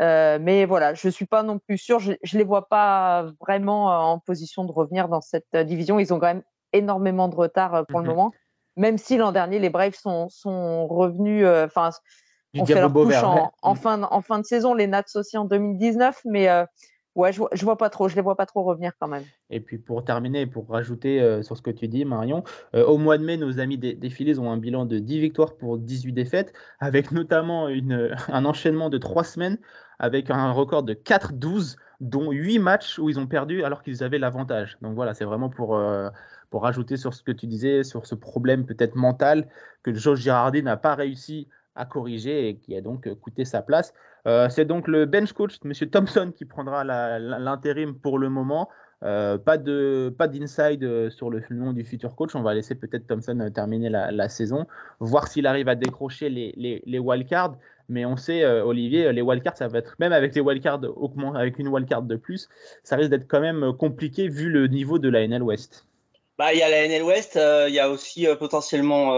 Euh, 0.00 0.38
mais 0.40 0.64
voilà, 0.64 0.94
je 0.94 1.08
suis 1.08 1.26
pas 1.26 1.44
non 1.44 1.60
plus 1.60 1.78
sûr. 1.78 2.00
Je, 2.00 2.14
je 2.24 2.36
les 2.36 2.42
vois 2.42 2.68
pas 2.68 3.26
vraiment 3.40 4.12
en 4.12 4.18
position 4.18 4.64
de 4.64 4.72
revenir 4.72 5.08
dans 5.08 5.20
cette 5.20 5.56
division. 5.56 6.00
Ils 6.00 6.12
ont 6.12 6.18
quand 6.18 6.26
même 6.26 6.42
énormément 6.72 7.28
de 7.28 7.36
retard 7.36 7.86
pour 7.86 8.00
le 8.00 8.06
mhm. 8.06 8.10
moment. 8.10 8.32
Même 8.76 8.98
si 8.98 9.16
l'an 9.16 9.30
dernier 9.30 9.60
les 9.60 9.70
Braves 9.70 9.94
sont, 9.94 10.28
sont 10.28 10.88
revenus, 10.88 11.46
enfin 11.46 11.90
on 12.62 12.66
fait 12.66 12.74
leur 12.74 13.24
en, 13.24 13.52
en, 13.62 13.74
fin, 13.74 14.02
en 14.02 14.20
fin 14.20 14.38
de 14.38 14.44
saison, 14.44 14.74
les 14.74 14.86
Nats 14.86 15.04
aussi 15.14 15.36
en 15.36 15.44
2019, 15.44 16.20
mais 16.24 16.48
euh, 16.48 16.64
ouais, 17.14 17.32
je, 17.32 17.42
je 17.52 17.64
vois 17.64 17.76
pas 17.76 17.90
trop, 17.90 18.08
je 18.08 18.16
les 18.16 18.22
vois 18.22 18.36
pas 18.36 18.46
trop 18.46 18.62
revenir 18.62 18.92
quand 19.00 19.08
même. 19.08 19.24
Et 19.50 19.60
puis 19.60 19.78
pour 19.78 20.04
terminer, 20.04 20.46
pour 20.46 20.68
rajouter 20.68 21.20
euh, 21.20 21.42
sur 21.42 21.56
ce 21.56 21.62
que 21.62 21.70
tu 21.70 21.88
dis, 21.88 22.04
Marion, 22.04 22.44
euh, 22.74 22.84
au 22.84 22.98
mois 22.98 23.18
de 23.18 23.24
mai, 23.24 23.36
nos 23.36 23.58
amis 23.60 23.78
des, 23.78 23.94
des 23.94 24.10
Phillies 24.10 24.38
ont 24.38 24.50
un 24.50 24.56
bilan 24.56 24.84
de 24.84 24.98
10 24.98 25.20
victoires 25.20 25.56
pour 25.56 25.78
18 25.78 26.12
défaites, 26.12 26.52
avec 26.80 27.12
notamment 27.12 27.68
une, 27.68 28.14
un 28.28 28.44
enchaînement 28.44 28.90
de 28.90 28.98
3 28.98 29.24
semaines, 29.24 29.58
avec 29.98 30.30
un 30.30 30.52
record 30.52 30.82
de 30.82 30.94
4-12, 30.94 31.76
dont 32.00 32.30
8 32.30 32.58
matchs 32.58 32.98
où 32.98 33.08
ils 33.08 33.18
ont 33.18 33.26
perdu 33.26 33.62
alors 33.62 33.82
qu'ils 33.82 34.02
avaient 34.02 34.18
l'avantage. 34.18 34.76
Donc 34.82 34.94
voilà, 34.94 35.14
c'est 35.14 35.24
vraiment 35.24 35.48
pour 35.48 35.78
pour 36.50 36.62
rajouter 36.62 36.96
sur 36.96 37.14
ce 37.14 37.22
que 37.24 37.32
tu 37.32 37.48
disais, 37.48 37.82
sur 37.82 38.06
ce 38.06 38.14
problème 38.14 38.64
peut-être 38.64 38.94
mental 38.94 39.48
que 39.82 39.92
Joe 39.92 40.16
Girardi 40.16 40.62
n'a 40.62 40.76
pas 40.76 40.94
réussi 40.94 41.48
à 41.74 41.84
corriger 41.84 42.48
et 42.48 42.56
qui 42.56 42.76
a 42.76 42.80
donc 42.80 43.06
euh, 43.06 43.14
coûté 43.14 43.44
sa 43.44 43.62
place. 43.62 43.94
Euh, 44.26 44.48
c'est 44.48 44.64
donc 44.64 44.88
le 44.88 45.06
bench 45.06 45.32
coach, 45.32 45.58
M. 45.64 45.72
Thompson, 45.90 46.32
qui 46.34 46.44
prendra 46.44 46.84
l'intérim 46.84 47.94
pour 47.94 48.18
le 48.18 48.28
moment. 48.28 48.68
Euh, 49.02 49.36
pas 49.36 49.58
de 49.58 50.14
pas 50.16 50.28
d'inside 50.28 51.10
sur 51.10 51.28
le 51.28 51.42
nom 51.50 51.72
du 51.72 51.84
futur 51.84 52.16
coach. 52.16 52.34
On 52.34 52.42
va 52.42 52.54
laisser 52.54 52.74
peut-être 52.74 53.06
Thompson 53.06 53.50
terminer 53.54 53.90
la, 53.90 54.28
saison, 54.28 54.66
voir 54.98 55.28
s'il 55.28 55.46
arrive 55.46 55.68
à 55.68 55.74
décrocher 55.74 56.30
les, 56.30 56.54
les, 56.56 56.82
les 56.86 56.98
wildcards. 56.98 57.56
Mais 57.90 58.06
on 58.06 58.16
sait, 58.16 58.46
Olivier, 58.46 59.12
les 59.12 59.20
wildcards, 59.20 59.58
ça 59.58 59.68
va 59.68 59.78
être 59.78 59.94
même 59.98 60.14
avec 60.14 60.34
les 60.34 60.40
wildcards 60.40 60.80
avec 61.34 61.58
une 61.58 61.68
wildcard 61.68 62.02
de 62.02 62.16
plus, 62.16 62.48
ça 62.82 62.96
risque 62.96 63.10
d'être 63.10 63.28
quand 63.28 63.42
même 63.42 63.74
compliqué 63.74 64.28
vu 64.28 64.48
le 64.48 64.68
niveau 64.68 64.98
de 64.98 65.10
la 65.10 65.26
NL 65.26 65.42
West. 65.42 65.86
Bah, 66.38 66.54
il 66.54 66.60
y 66.60 66.62
a 66.62 66.70
la 66.70 66.88
NL 66.88 67.02
West, 67.02 67.38
il 67.68 67.74
y 67.74 67.80
a 67.80 67.90
aussi 67.90 68.26
potentiellement 68.38 69.12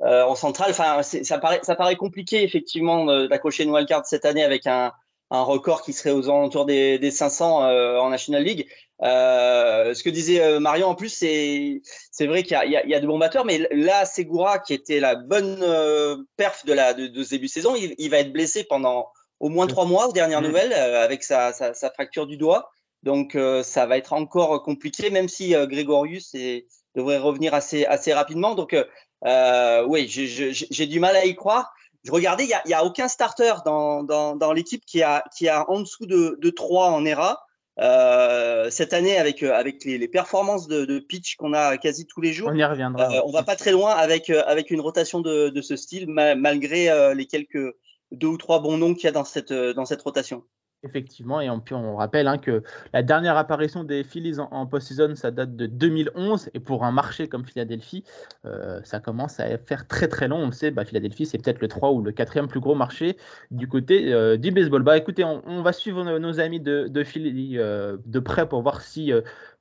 euh, 0.00 0.24
en 0.24 0.34
centrale. 0.34 0.70
Enfin, 0.70 1.02
ça 1.02 1.38
paraît, 1.38 1.60
ça 1.62 1.74
paraît 1.74 1.96
compliqué 1.96 2.42
effectivement 2.42 3.06
d'accrocher 3.26 3.64
une 3.64 3.70
wildcard 3.70 4.06
cette 4.06 4.24
année 4.24 4.44
avec 4.44 4.66
un, 4.66 4.92
un 5.30 5.42
record 5.42 5.82
qui 5.82 5.92
serait 5.92 6.10
aux 6.10 6.28
alentours 6.28 6.66
des, 6.66 6.98
des 6.98 7.10
500 7.10 7.64
euh, 7.64 7.98
en 7.98 8.10
National 8.10 8.42
League. 8.42 8.66
Euh, 9.02 9.94
ce 9.94 10.02
que 10.02 10.10
disait 10.10 10.40
euh, 10.40 10.58
Marion 10.58 10.88
en 10.88 10.94
plus, 10.94 11.10
c'est 11.10 11.82
c'est 12.10 12.26
vrai 12.26 12.42
qu'il 12.42 12.58
y, 12.64 12.70
y, 12.70 12.90
y 12.90 12.94
a, 12.94 13.00
de 13.00 13.06
bons 13.06 13.18
batteurs, 13.18 13.44
mais 13.44 13.66
là, 13.70 14.04
Segura 14.04 14.58
qui 14.58 14.74
était 14.74 14.98
la 15.00 15.14
bonne 15.14 15.62
euh, 15.62 16.16
perf 16.36 16.64
de 16.64 16.72
la 16.72 16.94
de, 16.94 17.06
de, 17.06 17.22
ce 17.22 17.30
début 17.30 17.46
de 17.46 17.50
saison, 17.50 17.76
il, 17.76 17.94
il, 17.98 18.10
va 18.10 18.18
être 18.18 18.32
blessé 18.32 18.64
pendant 18.64 19.08
au 19.38 19.50
moins 19.50 19.68
trois 19.68 19.84
mois 19.84 20.08
aux 20.08 20.12
dernières 20.12 20.42
nouvelles 20.42 20.72
avec 20.72 21.22
sa, 21.22 21.52
sa, 21.52 21.74
sa, 21.74 21.90
fracture 21.90 22.26
du 22.26 22.36
doigt. 22.36 22.70
Donc 23.04 23.38
ça 23.62 23.86
va 23.86 23.96
être 23.96 24.12
encore 24.12 24.64
compliqué, 24.64 25.10
même 25.10 25.28
si 25.28 25.54
Grégorius 25.54 26.34
est, 26.34 26.66
devrait 26.96 27.18
revenir 27.18 27.54
assez 27.54 27.86
assez 27.86 28.12
rapidement. 28.12 28.56
Donc 28.56 28.74
oui, 29.24 30.06
j'ai 30.08 30.86
du 30.86 31.00
mal 31.00 31.16
à 31.16 31.24
y 31.24 31.34
croire. 31.34 31.72
Je 32.04 32.12
regardais, 32.12 32.44
il 32.44 32.54
n'y 32.66 32.74
a, 32.74 32.78
a, 32.78 32.84
aucun 32.84 33.08
starter 33.08 33.54
dans, 33.64 34.02
dans, 34.02 34.36
dans 34.36 34.52
l'équipe 34.52 34.84
qui 34.86 35.02
a, 35.02 35.24
qui 35.36 35.48
a 35.48 35.68
en 35.68 35.80
dessous 35.80 36.06
de, 36.06 36.38
de 36.40 36.50
3 36.50 36.90
en 36.90 37.04
ERA. 37.04 37.44
Euh, 37.80 38.70
cette 38.70 38.92
année, 38.92 39.16
avec, 39.16 39.42
avec 39.42 39.84
les, 39.84 39.98
les 39.98 40.08
performances 40.08 40.66
de, 40.66 40.84
de 40.84 40.98
pitch 40.98 41.36
qu'on 41.36 41.52
a 41.52 41.76
quasi 41.76 42.06
tous 42.06 42.20
les 42.20 42.32
jours, 42.32 42.50
on 42.52 42.56
y 42.56 42.64
reviendra. 42.64 43.08
Euh, 43.12 43.20
on 43.24 43.30
va 43.30 43.44
pas 43.44 43.54
très 43.54 43.70
loin 43.70 43.92
avec, 43.92 44.30
avec 44.30 44.70
une 44.70 44.80
rotation 44.80 45.20
de, 45.20 45.48
de 45.50 45.60
ce 45.60 45.76
style, 45.76 46.08
malgré 46.08 47.14
les 47.14 47.26
quelques 47.26 47.74
deux 48.10 48.26
ou 48.26 48.36
trois 48.36 48.60
bons 48.60 48.78
noms 48.78 48.94
qu'il 48.94 49.04
y 49.04 49.08
a 49.08 49.12
dans 49.12 49.24
cette, 49.24 49.52
dans 49.52 49.84
cette 49.84 50.02
rotation. 50.02 50.44
Effectivement, 50.84 51.40
et 51.40 51.50
on, 51.50 51.60
on 51.72 51.96
rappelle 51.96 52.28
hein, 52.28 52.38
que 52.38 52.62
la 52.92 53.02
dernière 53.02 53.36
apparition 53.36 53.82
des 53.82 54.04
Phillies 54.04 54.38
en, 54.38 54.64
post-season, 54.64 55.16
ça 55.16 55.32
date 55.32 55.56
de 55.56 55.66
2011, 55.66 56.50
et 56.54 56.60
pour 56.60 56.84
un 56.84 56.92
marché 56.92 57.28
comme 57.28 57.44
Philadelphie, 57.44 58.04
euh, 58.44 58.80
ça 58.84 59.00
commence 59.00 59.40
à 59.40 59.58
faire 59.58 59.88
très 59.88 60.06
très 60.06 60.28
long. 60.28 60.36
On 60.36 60.46
le 60.46 60.52
sait, 60.52 60.70
bah, 60.70 60.84
Philadelphie, 60.84 61.26
c'est 61.26 61.38
peut-être 61.38 61.60
le 61.60 61.66
3 61.66 61.90
ou 61.90 62.00
le 62.00 62.12
4 62.12 62.46
plus 62.46 62.60
gros 62.60 62.76
marché 62.76 63.16
du 63.50 63.66
côté 63.66 64.12
euh, 64.12 64.36
du 64.36 64.52
baseball. 64.52 64.84
Bah 64.84 64.96
écoutez, 64.96 65.24
on, 65.24 65.62
va 65.62 65.72
suivre 65.72 66.04
nos, 66.04 66.38
amis 66.38 66.60
de, 66.60 66.86
de 66.86 67.02
Philly 67.02 67.58
euh, 67.58 67.96
de 68.06 68.20
près 68.20 68.48
pour 68.48 68.62
voir 68.62 68.80
si 68.80 69.10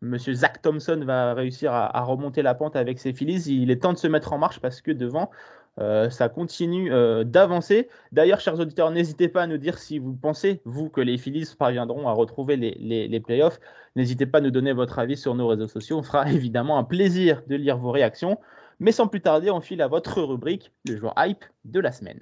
Monsieur 0.02 0.36
Zach 0.36 0.62
Thompson 0.62 1.02
va 1.04 1.34
réussir 1.34 1.74
à, 1.74 2.00
remonter 2.04 2.44
la 2.44 2.54
pente 2.54 2.76
avec 2.76 3.00
ses 3.00 3.12
Phillies. 3.12 3.44
Il 3.48 3.72
est 3.72 3.82
temps 3.82 3.94
de 3.94 3.98
se 3.98 4.08
mettre 4.08 4.34
en 4.34 4.38
marche 4.38 4.60
parce 4.60 4.82
que 4.82 4.92
devant, 4.92 5.32
euh, 5.80 6.10
ça 6.10 6.30
continue 6.30 6.92
euh, 6.92 7.24
d'avancer. 7.24 7.88
D'ailleurs, 8.12 8.40
chers 8.40 8.60
auditeurs, 8.60 8.92
n'hésitez 8.92 9.28
pas 9.28 9.44
à 9.44 9.48
nous 9.48 9.58
dire 9.58 9.78
si 9.78 10.00
vous 10.00 10.14
pensez, 10.14 10.62
vous, 10.66 10.90
que 10.90 11.02
les 11.02 11.18
Phillies 11.18 11.48
parviendront 11.58 12.08
à 12.08 12.14
retrouver 12.14 12.58
les, 12.58 13.08
les, 13.08 13.20
playoffs. 13.20 13.60
N'hésitez 13.96 14.26
pas 14.26 14.40
à 14.40 14.42
nous 14.42 14.52
donner 14.52 14.74
votre 14.74 14.98
avis 15.00 15.18
sur 15.18 15.36
nos 15.36 15.48
réseaux 15.48 15.68
sociaux. 15.68 15.98
On 15.98 16.04
fera 16.04 16.32
évidemment 16.32 16.78
un 16.78 16.84
plaisir 16.84 17.44
de 17.48 17.56
lire 17.56 17.78
vos 17.78 17.92
réactions. 17.92 18.40
Mais 18.80 18.92
sans 18.92 19.08
plus 19.08 19.22
tarder, 19.22 19.50
on 19.50 19.62
file 19.62 19.82
à 19.82 19.88
votre 19.88 20.22
rubrique, 20.22 20.72
le 20.88 20.98
joueur 20.98 21.14
hype 21.18 21.44
de 21.66 21.80
la 21.80 21.92
semaine. 21.92 22.22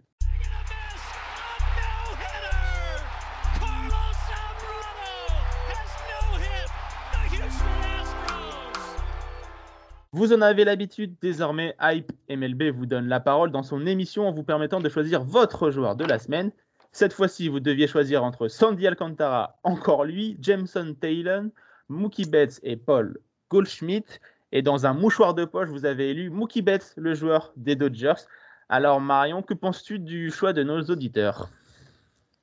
Vous 10.15 10.31
en 10.31 10.39
avez 10.39 10.63
l'habitude, 10.63 11.17
désormais 11.21 11.75
Hype 11.81 12.09
MLB 12.29 12.73
vous 12.73 12.85
donne 12.85 13.09
la 13.09 13.19
parole 13.19 13.51
dans 13.51 13.63
son 13.63 13.85
émission 13.85 14.25
en 14.25 14.31
vous 14.31 14.43
permettant 14.43 14.79
de 14.79 14.87
choisir 14.87 15.25
votre 15.25 15.71
joueur 15.71 15.97
de 15.97 16.05
la 16.05 16.19
semaine. 16.19 16.53
Cette 16.93 17.11
fois-ci, 17.11 17.49
vous 17.49 17.59
deviez 17.59 17.85
choisir 17.85 18.23
entre 18.23 18.47
Sandy 18.47 18.87
Alcantara, 18.87 19.59
encore 19.63 20.05
lui, 20.05 20.37
Jameson 20.39 20.95
Taylor, 20.97 21.43
Mookie 21.89 22.29
Betts 22.29 22.61
et 22.63 22.77
Paul 22.77 23.19
Goldschmidt. 23.49 24.21
Et 24.53 24.61
dans 24.61 24.85
un 24.85 24.93
mouchoir 24.93 25.33
de 25.33 25.43
poche, 25.43 25.67
vous 25.67 25.83
avez 25.83 26.11
élu 26.11 26.29
Mookie 26.29 26.61
Betts, 26.61 26.93
le 26.95 27.13
joueur 27.13 27.51
des 27.57 27.75
Dodgers. 27.75 28.23
Alors 28.69 29.01
Marion, 29.01 29.41
que 29.41 29.53
penses-tu 29.53 29.99
du 29.99 30.31
choix 30.31 30.53
de 30.53 30.63
nos 30.63 30.81
auditeurs? 30.83 31.49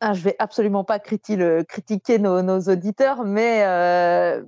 Ah, 0.04 0.14
je 0.14 0.24
vais 0.24 0.34
absolument 0.40 0.82
pas 0.82 0.98
critiquer 0.98 2.18
nos, 2.18 2.60
auditeurs, 2.60 3.22
mais, 3.22 3.62
euh, 3.64 4.42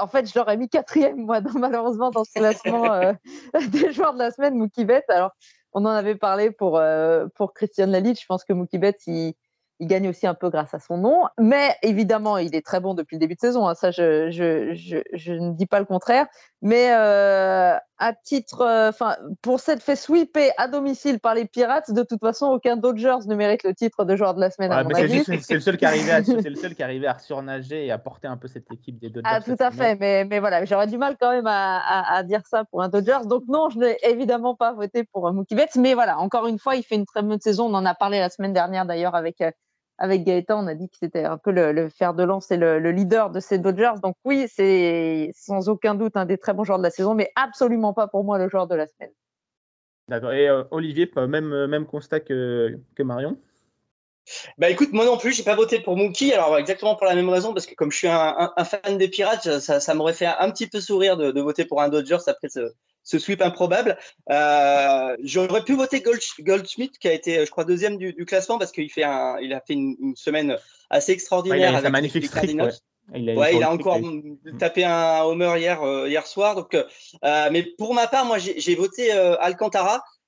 en 0.00 0.06
fait, 0.06 0.32
je 0.32 0.38
l'aurais 0.38 0.56
mis 0.56 0.68
quatrième, 0.68 1.16
moi, 1.16 1.40
malheureusement, 1.58 2.10
dans 2.10 2.22
ce 2.22 2.32
classement 2.32 2.92
euh, 2.92 3.12
des 3.72 3.92
joueurs 3.92 4.14
de 4.14 4.20
la 4.20 4.30
semaine, 4.30 4.54
Mookie 4.54 4.84
Betts. 4.84 5.10
Alors, 5.10 5.32
on 5.72 5.84
en 5.84 5.90
avait 5.90 6.14
parlé 6.14 6.52
pour, 6.52 6.78
euh, 6.78 7.26
Christian 7.56 7.88
Lalit. 7.88 8.14
Je 8.14 8.26
pense 8.26 8.44
que 8.44 8.52
Mookie 8.52 8.78
Betts, 8.78 9.04
il, 9.08 9.34
il 9.80 9.88
gagne 9.88 10.08
aussi 10.08 10.28
un 10.28 10.34
peu 10.34 10.48
grâce 10.48 10.74
à 10.74 10.78
son 10.78 10.96
nom. 10.96 11.24
Mais 11.40 11.74
évidemment, 11.82 12.38
il 12.38 12.54
est 12.54 12.64
très 12.64 12.78
bon 12.78 12.94
depuis 12.94 13.16
le 13.16 13.20
début 13.20 13.34
de 13.34 13.40
saison. 13.40 13.66
Hein. 13.66 13.74
Ça, 13.74 13.90
je, 13.90 14.28
ne 14.28 15.52
dis 15.54 15.66
pas 15.66 15.80
le 15.80 15.86
contraire. 15.86 16.26
Mais 16.64 16.92
euh, 16.94 17.76
à 17.98 18.12
titre, 18.12 18.60
euh, 18.60 18.90
enfin, 18.90 19.16
pour 19.42 19.58
s'être 19.58 19.82
fait 19.82 19.96
sweeper 19.96 20.52
à 20.58 20.68
domicile 20.68 21.18
par 21.18 21.34
les 21.34 21.44
Pirates, 21.44 21.92
de 21.92 22.04
toute 22.04 22.20
façon, 22.20 22.46
aucun 22.46 22.76
Dodgers 22.76 23.26
ne 23.26 23.34
mérite 23.34 23.64
le 23.64 23.74
titre 23.74 24.04
de 24.04 24.14
joueur 24.14 24.34
de 24.34 24.40
la 24.40 24.48
semaine. 24.48 24.70
c'est 25.42 25.54
le 25.54 25.60
seul 25.60 25.76
qui 25.76 25.84
arrivait 25.84 26.12
à, 26.12 26.22
c'est 26.24 26.48
le 26.48 26.54
seul 26.54 26.76
qui 26.76 26.84
arrivait 26.84 27.08
à 27.08 27.18
surnager 27.18 27.86
et 27.86 27.90
à 27.90 27.98
porter 27.98 28.28
un 28.28 28.36
peu 28.36 28.46
cette 28.46 28.70
équipe 28.70 29.00
des 29.00 29.10
Dodgers. 29.10 29.28
Ah, 29.28 29.40
tout 29.40 29.56
à 29.58 29.72
fait. 29.72 29.96
Mais, 29.96 30.24
mais 30.24 30.38
voilà, 30.38 30.64
j'aurais 30.64 30.86
du 30.86 30.98
mal 30.98 31.16
quand 31.20 31.32
même 31.32 31.48
à, 31.48 31.78
à, 31.78 32.18
à, 32.18 32.22
dire 32.22 32.42
ça 32.48 32.64
pour 32.64 32.80
un 32.80 32.88
Dodgers. 32.88 33.26
Donc 33.26 33.42
non, 33.48 33.68
je 33.68 33.80
n'ai 33.80 33.96
évidemment 34.04 34.54
pas 34.54 34.72
voté 34.72 35.02
pour 35.02 35.32
Mookie 35.32 35.56
Betts. 35.56 35.74
Mais 35.74 35.94
voilà, 35.94 36.20
encore 36.20 36.46
une 36.46 36.60
fois, 36.60 36.76
il 36.76 36.84
fait 36.84 36.94
une 36.94 37.06
très 37.06 37.22
bonne 37.22 37.40
saison. 37.40 37.66
On 37.66 37.74
en 37.74 37.84
a 37.84 37.94
parlé 37.96 38.20
la 38.20 38.30
semaine 38.30 38.52
dernière 38.52 38.86
d'ailleurs 38.86 39.16
avec 39.16 39.40
euh, 39.40 39.50
avec 39.98 40.24
Gaëtan, 40.24 40.64
on 40.64 40.66
a 40.66 40.74
dit 40.74 40.88
que 40.88 40.96
c'était 41.00 41.24
un 41.24 41.38
peu 41.38 41.50
le, 41.50 41.88
fer 41.88 42.14
de 42.14 42.22
lance 42.22 42.50
et 42.50 42.56
le, 42.56 42.78
leader 42.90 43.30
de 43.30 43.40
ces 43.40 43.58
Dodgers. 43.58 43.94
Donc 44.02 44.16
oui, 44.24 44.46
c'est 44.48 45.30
sans 45.34 45.68
aucun 45.68 45.94
doute 45.94 46.16
un 46.16 46.26
des 46.26 46.38
très 46.38 46.54
bons 46.54 46.64
joueurs 46.64 46.78
de 46.78 46.82
la 46.82 46.90
saison, 46.90 47.14
mais 47.14 47.30
absolument 47.36 47.92
pas 47.92 48.08
pour 48.08 48.24
moi 48.24 48.38
le 48.38 48.48
joueur 48.48 48.66
de 48.66 48.74
la 48.74 48.86
semaine. 48.86 49.12
D'accord. 50.08 50.32
Et 50.32 50.48
euh, 50.48 50.64
Olivier, 50.70 51.10
même, 51.16 51.66
même 51.66 51.86
constat 51.86 52.20
que, 52.20 52.78
que 52.94 53.02
Marion? 53.02 53.38
Bah 54.56 54.70
écoute, 54.70 54.92
moi 54.92 55.04
non 55.04 55.18
plus, 55.18 55.32
j'ai 55.32 55.42
pas 55.42 55.56
voté 55.56 55.80
pour 55.80 55.96
Mookie. 55.96 56.32
Alors 56.32 56.56
exactement 56.56 56.94
pour 56.94 57.06
la 57.06 57.14
même 57.14 57.28
raison, 57.28 57.52
parce 57.52 57.66
que 57.66 57.74
comme 57.74 57.90
je 57.90 57.98
suis 57.98 58.08
un, 58.08 58.52
fan 58.64 58.98
des 58.98 59.08
Pirates, 59.08 59.58
ça, 59.58 59.80
ça 59.80 59.94
m'aurait 59.94 60.12
fait 60.12 60.26
un 60.26 60.50
petit 60.50 60.68
peu 60.68 60.80
sourire 60.80 61.16
de, 61.16 61.32
de, 61.32 61.40
voter 61.40 61.64
pour 61.64 61.82
un 61.82 61.88
Dodgers 61.88 62.18
après 62.28 62.48
ce, 62.48 62.72
ce 63.02 63.18
sweep 63.18 63.42
improbable. 63.42 63.98
Euh, 64.30 65.16
J'aurais 65.22 65.64
pu 65.64 65.74
voter 65.74 66.00
Gold, 66.00 66.20
Goldsmith, 66.40 66.98
qui 66.98 67.08
a 67.08 67.12
été, 67.12 67.44
je 67.44 67.50
crois, 67.50 67.64
deuxième 67.64 67.96
du, 67.96 68.12
du 68.12 68.24
classement, 68.24 68.58
parce 68.58 68.72
qu'il 68.72 68.90
fait 68.90 69.04
un, 69.04 69.36
il 69.40 69.52
a 69.52 69.60
fait 69.60 69.74
une, 69.74 69.96
une 70.00 70.16
semaine 70.16 70.56
assez 70.90 71.12
extraordinaire. 71.12 71.72
Ouais, 71.72 71.80
il 71.80 71.84
a 71.84 71.88
un 71.88 71.90
magnifique 71.90 72.26
streak. 72.26 72.60
Ouais. 72.60 72.70
Il 73.14 73.28
a, 73.30 73.34
ouais, 73.34 73.56
il 73.56 73.62
a 73.64 73.72
encore 73.72 73.98
tapé 74.60 74.84
un 74.84 75.22
homer 75.22 75.58
hier, 75.58 75.82
euh, 75.82 76.08
hier 76.08 76.26
soir. 76.26 76.54
Donc, 76.54 76.74
euh, 76.74 76.84
mais 77.50 77.64
pour 77.76 77.94
ma 77.94 78.06
part, 78.06 78.24
moi, 78.24 78.38
j'ai 78.38 78.74
voté 78.76 79.12
euh, 79.12 79.36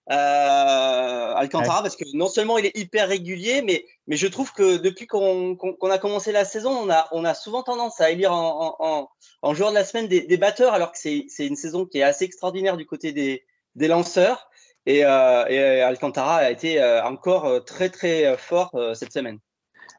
Alcantara. 0.07 1.33
Euh, 1.33 1.35
Alcantara 1.35 1.83
parce 1.83 1.97
que 1.97 2.05
non 2.15 2.27
seulement 2.29 2.59
il 2.59 2.67
est 2.67 2.77
hyper 2.77 3.09
régulier, 3.09 3.63
mais, 3.63 3.87
mais 4.07 4.17
je 4.17 4.27
trouve 4.27 4.53
que 4.53 4.77
depuis 4.77 5.07
qu'on 5.07 5.57
a 5.91 5.99
commencé 5.99 6.33
la 6.33 6.45
saison, 6.45 6.71
on 6.71 6.91
a, 6.91 7.09
on 7.13 7.25
a 7.25 7.35
souvent 7.35 7.63
tendance 7.63 8.01
à 8.01 8.11
élire 8.11 8.33
en, 8.33 8.77
en, 8.79 9.09
en 9.43 9.55
joueur 9.55 9.71
de 9.71 9.75
la 9.75 9.85
semaine 9.85 10.07
des, 10.09 10.21
des 10.23 10.37
batteurs, 10.37 10.75
alors 10.75 10.93
que 10.93 10.99
c'est 10.99 11.47
une 11.47 11.57
saison 11.57 11.87
qui 11.87 11.99
est 11.99 12.03
assez 12.03 12.25
extraordinaire 12.25 12.77
du 12.77 12.87
côté 12.87 13.13
des, 13.13 13.45
des 13.75 13.89
lanceurs. 13.89 14.49
Et, 14.87 15.05
euh, 15.07 15.47
et 15.49 15.81
Alcantara 15.81 16.37
a 16.37 16.51
été 16.51 16.83
euh, 16.83 17.03
encore 17.05 17.47
euh, 17.47 17.61
très 17.61 17.89
très 17.89 18.37
fort 18.37 18.71
euh, 18.75 18.93
cette 18.93 19.15
semaine. 19.15 19.39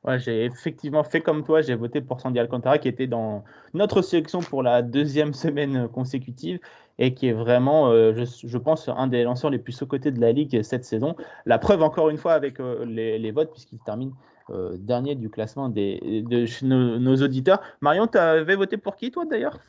Ouais, 0.04 0.20
j'ai 0.20 0.46
effectivement 0.46 1.04
fait 1.04 1.22
comme 1.22 1.44
toi, 1.44 1.64
j'ai 1.64 1.74
voté 1.74 2.00
pour 2.00 2.22
Sandy 2.22 2.38
Alcantara 2.38 2.78
qui 2.78 2.88
était 2.88 3.08
dans 3.08 3.44
notre 3.74 4.04
sélection 4.04 4.42
pour 4.42 4.62
la 4.62 4.84
deuxième 4.84 5.34
semaine 5.34 5.88
consécutive 5.88 6.60
et 6.98 7.14
qui 7.14 7.28
est 7.28 7.34
vraiment, 7.34 7.92
euh, 7.92 8.25
je, 8.25 8.58
pense, 8.58 8.90
un 8.90 9.08
des 9.08 9.24
lanceurs 9.24 9.50
les 9.50 9.60
plus 9.60 9.74
sous-cotés 9.74 10.12
de 10.12 10.22
la 10.22 10.32
Ligue 10.32 10.62
cette 10.62 10.86
saison. 10.86 11.16
La 11.46 11.58
preuve, 11.58 11.84
encore 11.84 12.10
une 12.10 12.18
fois, 12.18 12.34
avec 12.34 12.60
euh, 12.60 12.86
les, 12.86 13.32
votes, 13.32 13.52
puisqu'il 13.52 13.80
termine 13.80 14.14
euh, 14.50 14.75
dernier 14.78 15.16
du 15.16 15.30
classement 15.30 15.70
des, 15.70 16.24
de 16.28 16.46
nos, 16.66 17.16
auditeurs. 17.18 17.62
Marion, 17.82 18.08
tu 18.08 18.18
avais 18.18 18.56
voté 18.56 18.78
pour 18.78 18.96
qui, 18.96 19.12
toi, 19.12 19.25
d'ailleurs? 19.25 19.60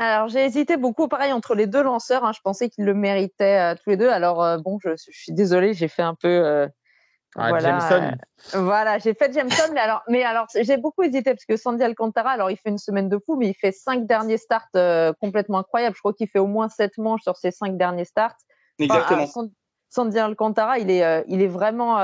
Alors 0.00 0.26
j'ai 0.26 0.44
hésité 0.44 0.76
beaucoup, 0.76 1.06
pareil 1.06 1.32
entre 1.32 1.54
les 1.54 1.68
deux 1.68 1.82
lanceurs. 1.82 2.24
Hein. 2.24 2.32
je 2.34 2.40
pensais 2.40 2.68
qu'ils 2.68 2.84
le 2.84 2.94
méritaient 2.94 3.76
tous 3.76 3.90
les 3.90 3.96
deux. 3.96 4.08
Alors 4.08 4.58
bon, 4.60 4.76
je, 4.82 4.88
je 4.96 5.16
suis 5.16 5.32
désolée, 5.32 5.72
j'ai 5.72 5.86
fait 5.86 6.02
un 6.02 6.16
peu 6.16 6.66
ah, 7.36 7.48
voilà, 7.48 7.92
euh, 7.92 8.60
voilà, 8.60 8.98
j'ai 8.98 9.12
fait 9.12 9.32
Jameson, 9.32 9.72
mais 9.72 9.80
alors, 9.80 10.02
mais 10.08 10.22
alors, 10.22 10.46
j'ai 10.54 10.76
beaucoup 10.76 11.02
hésité 11.02 11.32
parce 11.32 11.44
que 11.44 11.56
Sandy 11.56 11.82
Alcantara, 11.82 12.30
alors 12.30 12.50
il 12.50 12.56
fait 12.56 12.70
une 12.70 12.78
semaine 12.78 13.08
de 13.08 13.18
fou, 13.18 13.36
mais 13.36 13.48
il 13.48 13.54
fait 13.54 13.72
cinq 13.72 14.06
derniers 14.06 14.36
starts 14.36 14.68
euh, 14.76 15.12
complètement 15.20 15.58
incroyables. 15.58 15.96
Je 15.96 16.00
crois 16.00 16.12
qu'il 16.12 16.28
fait 16.28 16.38
au 16.38 16.46
moins 16.46 16.68
sept 16.68 16.96
manches 16.96 17.22
sur 17.22 17.36
ses 17.36 17.50
cinq 17.50 17.76
derniers 17.76 18.04
starts. 18.04 18.36
Exactement. 18.78 19.26
Sandy 19.90 20.18
Alcantara, 20.18 20.78
il 20.78 20.90
est, 20.90 21.04
euh, 21.04 21.22
il 21.28 21.40
est 21.40 21.48
vraiment, 21.48 21.96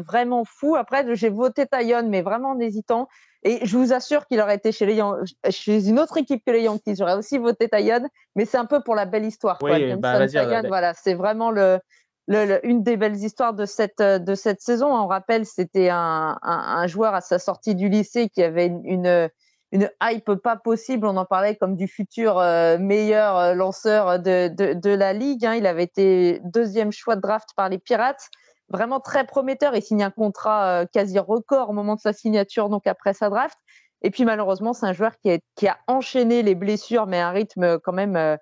vraiment 0.00 0.44
fou. 0.44 0.76
Après, 0.76 1.04
j'ai 1.14 1.28
voté 1.28 1.66
Taillon, 1.66 2.08
mais 2.08 2.22
vraiment 2.22 2.50
en 2.50 2.60
hésitant. 2.60 3.08
Et 3.42 3.60
je 3.66 3.76
vous 3.76 3.92
assure 3.92 4.26
qu'il 4.26 4.40
aurait 4.40 4.54
été 4.54 4.72
chez, 4.72 4.86
les 4.86 5.02
chez 5.50 5.88
une 5.88 5.98
autre 5.98 6.16
équipe 6.16 6.42
que 6.46 6.50
les 6.50 6.62
Yankees. 6.62 6.96
J'aurais 6.96 7.16
aussi 7.16 7.36
voté 7.36 7.68
Taillon, 7.68 8.08
mais 8.34 8.46
c'est 8.46 8.56
un 8.56 8.64
peu 8.64 8.82
pour 8.82 8.94
la 8.94 9.04
belle 9.04 9.26
histoire. 9.26 9.58
Oui, 9.60 9.94
bah, 9.96 10.26
voilà, 10.66 10.94
c'est 10.94 11.12
vraiment 11.12 11.50
le, 11.50 11.78
une 12.28 12.82
des 12.82 12.96
belles 12.96 13.16
histoires 13.16 13.54
de 13.54 13.66
cette, 13.66 14.00
de 14.00 14.34
cette 14.34 14.60
saison. 14.60 14.86
On 14.86 15.06
rappelle, 15.06 15.44
c'était 15.46 15.90
un, 15.90 16.38
un, 16.42 16.86
joueur 16.86 17.14
à 17.14 17.20
sa 17.20 17.38
sortie 17.38 17.74
du 17.74 17.88
lycée 17.88 18.28
qui 18.28 18.42
avait 18.42 18.66
une, 18.66 19.28
une 19.72 19.90
hype 20.02 20.34
pas 20.36 20.56
possible. 20.56 21.06
On 21.06 21.16
en 21.16 21.24
parlait 21.26 21.56
comme 21.56 21.76
du 21.76 21.88
futur 21.88 22.38
euh, 22.38 22.78
meilleur 22.78 23.36
euh, 23.36 23.54
lanceur 23.54 24.18
de, 24.20 24.48
de, 24.48 24.72
de 24.72 24.90
la 24.90 25.12
ligue. 25.12 25.44
Hein. 25.44 25.54
Il 25.54 25.66
avait 25.66 25.84
été 25.84 26.40
deuxième 26.44 26.92
choix 26.92 27.16
de 27.16 27.20
draft 27.20 27.50
par 27.56 27.68
les 27.68 27.78
Pirates. 27.78 28.28
Vraiment 28.70 29.00
très 29.00 29.26
prometteur. 29.26 29.76
Il 29.76 29.82
signe 29.82 30.02
un 30.02 30.10
contrat 30.10 30.82
euh, 30.82 30.86
quasi 30.90 31.18
record 31.18 31.70
au 31.70 31.72
moment 31.72 31.96
de 31.96 32.00
sa 32.00 32.12
signature, 32.12 32.70
donc 32.70 32.86
après 32.86 33.12
sa 33.12 33.28
draft. 33.28 33.58
Et 34.02 34.10
puis 34.10 34.24
malheureusement, 34.24 34.72
c'est 34.72 34.86
un 34.86 34.92
joueur 34.92 35.12
qui 35.22 35.30
a, 35.30 35.38
qui 35.56 35.66
a 35.66 35.78
enchaîné 35.88 36.42
les 36.42 36.54
blessures, 36.54 37.06
mais 37.06 37.18
à 37.20 37.28
un 37.28 37.32
rythme 37.32 37.78
quand 37.80 37.92
même 37.92 38.16
euh, 38.16 38.36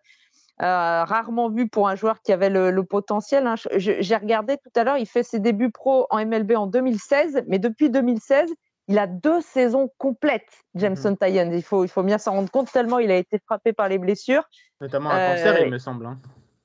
rarement 0.63 1.51
vu 1.51 1.69
pour 1.69 1.89
un 1.89 1.97
joueur 1.97 2.21
qui 2.23 2.33
avait 2.33 2.51
le, 2.51 2.83
potentiel. 2.85 3.47
Hein. 3.47 3.55
J'ai 3.77 4.17
regardé 4.17 4.57
tout 4.57 4.71
à 4.81 4.85
l'heure, 4.85 4.97
il 4.97 5.07
fait 5.07 5.23
ses 5.23 5.41
débuts 5.41 5.71
pro 5.71 6.07
en 6.11 6.25
MLB 6.25 6.53
en 6.53 6.67
2016, 6.67 7.45
mais 7.49 7.59
depuis 7.59 7.91
2016, 7.91 8.51
il 8.89 8.99
a 8.99 9.07
deux 9.07 9.41
saisons 9.41 9.91
complètes, 9.99 10.65
Jameson 10.75 11.17
mm 11.21 11.53
Il 11.53 11.63
faut, 11.63 11.85
il 11.85 11.89
faut 11.89 12.03
bien 12.03 12.19
s'en 12.19 12.33
rendre 12.33 12.51
compte 12.51 12.71
tellement 12.71 12.99
il 12.99 13.11
a 13.11 13.17
été 13.17 13.39
frappé 13.45 13.73
par 13.73 13.89
les 13.89 13.99
blessures. 13.99 14.43
Notamment 14.81 15.11
un 15.11 15.35
cancer, 15.35 15.61
il 15.61 15.67
euh, 15.69 15.71
me 15.71 15.79
semble. 15.79 16.07
Hein. 16.07 16.19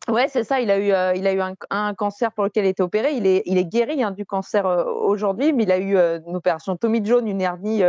Ouais, 0.08 0.28
c'est 0.30 0.46
ça. 0.46 0.62
Il 0.62 0.72
a 0.72 0.80
eu, 0.80 0.92
euh, 0.94 1.14
il 1.16 1.28
a 1.28 1.34
eu 1.34 1.42
un, 1.70 1.94
cancer 1.94 2.32
pour 2.32 2.46
lequel 2.46 2.66
il 2.66 2.70
était 2.70 2.84
opéré. 2.84 3.14
Il 3.14 3.28
est, 3.28 3.44
il 3.46 3.58
est 3.58 3.66
guéri 3.66 4.02
hein, 4.04 4.12
du 4.12 4.26
cancer 4.26 4.66
euh, 4.66 4.86
aujourd'hui, 4.86 5.52
mais 5.52 5.64
il 5.64 5.72
a 5.72 5.78
eu 5.78 5.98
euh, 5.98 6.20
une 6.26 6.36
opération 6.38 6.78
Tommy 6.78 7.02
John, 7.04 7.28
une 7.28 7.42
hernie 7.42 7.84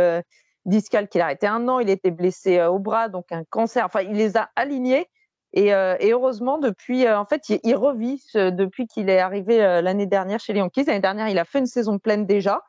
discale 0.65 1.07
qui 1.07 1.19
a 1.19 1.25
arrêté 1.25 1.47
un 1.47 1.67
an. 1.69 1.79
Il 1.79 1.89
était 1.89 2.11
blessé 2.11 2.61
au 2.63 2.79
bras, 2.79 3.07
donc 3.07 3.31
un 3.31 3.43
cancer. 3.49 3.85
Enfin, 3.85 4.01
il 4.01 4.13
les 4.13 4.35
a 4.35 4.49
alignés. 4.55 5.07
Et, 5.53 5.67
et 5.69 6.11
heureusement, 6.11 6.59
depuis, 6.59 7.09
en 7.09 7.25
fait, 7.25 7.49
il, 7.49 7.75
revit 7.75 8.23
depuis 8.35 8.85
qu'il 8.85 9.09
est 9.09 9.19
arrivé 9.19 9.57
l'année 9.57 10.05
dernière 10.05 10.39
chez 10.39 10.53
les 10.53 10.59
Yankees. 10.59 10.83
L'année 10.85 10.99
dernière, 10.99 11.27
il 11.27 11.39
a 11.39 11.45
fait 11.45 11.59
une 11.59 11.65
saison 11.65 11.97
pleine 11.97 12.27
déjà, 12.27 12.61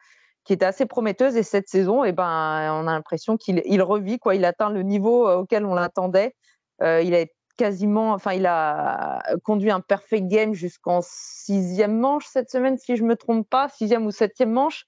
qui 0.45 0.55
était 0.55 0.65
assez 0.65 0.87
prometteuse. 0.87 1.37
Et 1.37 1.43
cette 1.43 1.69
saison, 1.69 2.05
eh 2.05 2.13
ben, 2.13 2.25
on 2.25 2.87
a 2.87 2.93
l'impression 2.93 3.37
qu'il 3.37 3.61
il 3.67 3.83
revit. 3.83 4.19
Quoi. 4.19 4.35
Il 4.35 4.47
atteint 4.47 4.71
le 4.71 4.83
niveau 4.83 5.31
auquel 5.31 5.67
on 5.67 5.75
l'attendait. 5.75 6.35
il 6.81 7.15
a 7.15 7.27
quasiment, 7.61 8.13
enfin, 8.13 8.33
il 8.33 8.47
a 8.47 9.23
conduit 9.45 9.71
un 9.71 9.81
perfect 9.81 10.29
game 10.29 10.55
jusqu'en 10.55 11.01
sixième 11.03 11.99
manche 11.99 12.25
cette 12.27 12.49
semaine, 12.49 12.79
si 12.79 12.97
je 12.97 13.05
me 13.05 13.17
trompe 13.17 13.47
pas, 13.51 13.69
sixième 13.69 14.07
ou 14.07 14.11
septième 14.11 14.51
manche. 14.51 14.87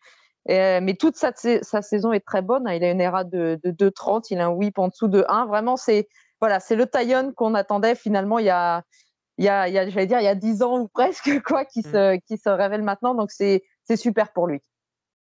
mais 0.49 0.97
toute 0.99 1.17
sa, 1.17 1.33
sa, 1.35 1.83
saison 1.83 2.13
est 2.13 2.25
très 2.25 2.41
bonne. 2.41 2.67
Hein. 2.67 2.73
Il 2.73 2.83
a 2.83 2.91
une 2.91 3.03
ERA 3.03 3.25
de, 3.25 3.61
de 3.63 3.91
2,30, 3.91 4.29
il 4.31 4.41
a 4.41 4.47
un 4.47 4.49
whip 4.49 4.79
en 4.79 4.89
dessous 4.89 5.09
de 5.09 5.23
1. 5.29 5.45
Vraiment, 5.45 5.77
c'est 5.77 6.09
voilà, 6.43 6.59
c'est 6.59 6.75
le 6.75 6.87
Taillon 6.87 7.33
qu'on 7.33 7.55
attendait 7.55 7.95
finalement 7.95 8.41
il 8.41 8.47
y 8.47 8.51
a, 8.51 8.83
il 9.39 9.45
y 9.45 9.49
a, 9.49 9.69
il 9.69 9.75
y 9.75 9.79
a 9.79 9.89
j'allais 9.89 10.09
dire, 10.09 10.19
il 10.19 10.25
y 10.25 10.29
a 10.29 10.35
10 10.35 10.63
ans 10.65 10.81
ou 10.81 10.89
presque, 10.89 11.41
quoi, 11.47 11.65
qui, 11.65 11.81
mmh. 11.81 11.93
se, 11.93 12.19
qui 12.27 12.37
se 12.37 12.49
révèle 12.49 12.83
maintenant. 12.83 13.15
Donc, 13.15 13.31
c'est 13.31 13.63
super 13.95 14.33
pour 14.33 14.49
lui. 14.49 14.61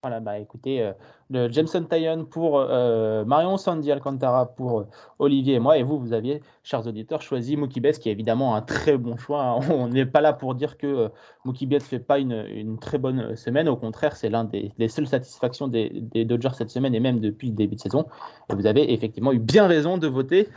Voilà, 0.04 0.20
bah 0.20 0.38
écoutez, 0.38 0.84
euh, 0.84 0.94
Jameson 1.30 1.84
Tyon 1.84 2.26
pour 2.26 2.60
euh, 2.60 3.26
Marion 3.26 3.58
Sandy 3.58 3.92
Alcantara 3.92 4.54
pour 4.56 4.80
euh, 4.80 4.88
Olivier 5.20 5.56
et 5.56 5.60
moi. 5.60 5.78
Et 5.78 5.84
vous, 5.84 6.00
vous 6.00 6.14
aviez, 6.14 6.42
chers 6.64 6.88
auditeurs, 6.88 7.22
choisi 7.22 7.58
Mookie 7.58 7.82
Betts, 7.82 8.00
qui 8.00 8.10
est 8.10 8.12
évidemment 8.14 8.56
un 8.56 8.62
très 8.62 8.98
bon 8.98 9.18
choix. 9.18 9.44
Hein. 9.44 9.60
On 9.70 9.90
n'est 9.90 10.06
pas 10.06 10.22
là 10.22 10.34
pour 10.34 10.56
dire 10.56 10.78
que 10.78 11.10
Mookie 11.44 11.66
Betts 11.66 11.82
ne 11.82 11.88
fait 11.88 12.00
pas 12.00 12.20
une, 12.20 12.46
une, 12.54 12.80
très 12.80 12.98
bonne 12.98 13.36
semaine. 13.36 13.68
Au 13.68 13.76
contraire, 13.76 14.16
c'est 14.16 14.30
l'un 14.30 14.46
des, 14.46 14.72
seules 14.88 15.08
satisfactions 15.08 15.68
des, 15.68 15.90
des, 15.94 16.24
Dodgers 16.24 16.54
cette 16.54 16.70
semaine 16.70 16.96
et 16.96 17.00
même 17.00 17.20
depuis 17.20 17.50
le 17.50 17.56
début 17.56 17.76
de 17.76 17.82
saison. 17.82 18.06
Et 18.50 18.56
vous 18.56 18.66
avez 18.66 18.94
effectivement 18.94 19.34
eu 19.34 19.40
bien 19.40 19.68
raison 19.68 19.98
de 19.98 20.08
voter 20.08 20.48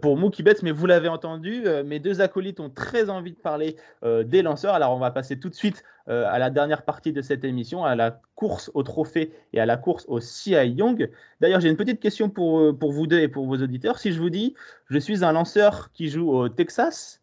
pour 0.00 0.16
Mookie 0.16 0.42
Betts. 0.42 0.62
Mais 0.62 0.70
vous 0.70 0.86
l'avez 0.86 1.08
entendu, 1.08 1.64
mes 1.84 1.98
deux 1.98 2.20
acolytes 2.20 2.60
ont 2.60 2.70
très 2.70 3.10
envie 3.10 3.32
de 3.32 3.38
parler 3.38 3.76
des 4.02 4.42
lanceurs. 4.42 4.74
Alors, 4.74 4.94
on 4.94 4.98
va 4.98 5.10
passer 5.10 5.38
tout 5.38 5.48
de 5.48 5.54
suite 5.54 5.82
euh, 6.10 6.24
à 6.28 6.38
la 6.38 6.50
dernière 6.50 6.82
partie 6.82 7.12
de 7.12 7.22
cette 7.22 7.44
émission, 7.44 7.84
à 7.84 7.94
la 7.94 8.20
course 8.34 8.70
au 8.74 8.82
trophée 8.82 9.32
et 9.52 9.60
à 9.60 9.66
la 9.66 9.76
course 9.76 10.06
au 10.08 10.18
CI 10.20 10.68
Young. 10.68 11.10
D'ailleurs, 11.40 11.60
j'ai 11.60 11.68
une 11.68 11.76
petite 11.76 12.00
question 12.00 12.30
pour, 12.30 12.60
euh, 12.60 12.72
pour 12.72 12.92
vous 12.92 13.06
deux 13.06 13.18
et 13.18 13.28
pour 13.28 13.46
vos 13.46 13.56
auditeurs. 13.56 13.98
Si 13.98 14.12
je 14.12 14.20
vous 14.20 14.30
dis, 14.30 14.54
je 14.88 14.98
suis 14.98 15.24
un 15.24 15.32
lanceur 15.32 15.90
qui 15.92 16.08
joue 16.08 16.30
au 16.30 16.48
Texas, 16.48 17.20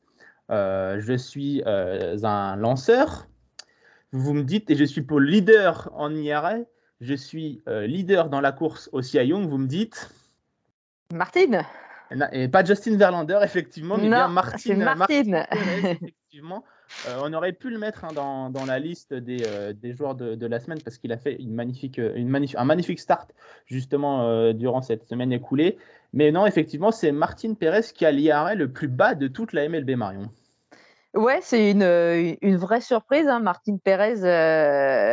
euh, 0.49 0.99
je 0.99 1.13
suis 1.13 1.63
un 1.65 2.55
lanceur, 2.55 3.27
vous 4.11 4.33
me 4.33 4.43
dites, 4.43 4.69
et 4.69 4.75
je 4.75 4.83
suis 4.83 5.01
pour 5.01 5.19
leader 5.19 5.89
en 5.93 6.13
IRA, 6.13 6.55
je 7.01 7.13
suis 7.13 7.61
leader 7.67 8.29
dans 8.29 8.41
la 8.41 8.51
course 8.51 8.89
au 8.91 9.01
CI 9.01 9.19
Young, 9.19 9.47
vous 9.47 9.57
me 9.57 9.67
dites? 9.67 10.09
Martine 11.13 11.63
et 12.31 12.47
pas 12.47 12.63
Justin 12.63 12.97
Verlander, 12.97 13.39
effectivement, 13.43 13.97
mais 13.97 14.07
bien 14.07 14.27
Martine. 14.27 14.83
Martine. 14.83 15.45
effectivement. 15.51 16.63
Euh, 17.07 17.19
on 17.23 17.33
aurait 17.33 17.53
pu 17.53 17.69
le 17.69 17.77
mettre 17.77 18.05
hein, 18.05 18.13
dans, 18.13 18.65
la 18.65 18.79
liste 18.79 19.13
des, 19.13 19.43
euh, 19.45 19.73
joueurs 19.93 20.15
de, 20.15 20.45
la 20.45 20.59
semaine 20.59 20.81
parce 20.83 20.97
qu'il 20.97 21.11
a 21.11 21.17
fait 21.17 21.35
une 21.35 21.59
euh, 21.59 22.13
une 22.15 22.47
un 22.55 22.65
magnifique 22.65 22.99
start 22.99 23.31
justement 23.65 24.53
durant 24.53 24.81
cette 24.81 25.07
semaine 25.07 25.31
écoulée. 25.31 25.77
Mais 26.13 26.31
non, 26.31 26.45
effectivement, 26.45 26.91
c'est 26.91 27.11
Martin 27.11 27.53
Pérez 27.53 27.81
qui 27.93 28.05
a 28.05 28.11
l'IRA 28.11 28.55
le 28.55 28.71
plus 28.71 28.87
bas 28.87 29.15
de 29.15 29.27
toute 29.27 29.53
la 29.53 29.67
MLB 29.67 29.91
Marion. 29.91 30.29
Ouais, 31.13 31.39
c'est 31.41 31.71
une, 31.71 32.57
vraie 32.57 32.81
surprise. 32.81 33.27
Hein. 33.27 33.39
Martin 33.39 33.77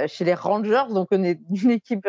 chez 0.08 0.24
les 0.24 0.34
Rangers, 0.34 0.84
donc 0.90 1.08
on 1.10 1.22
est 1.22 1.40
une 1.62 1.70
équipe 1.70 2.08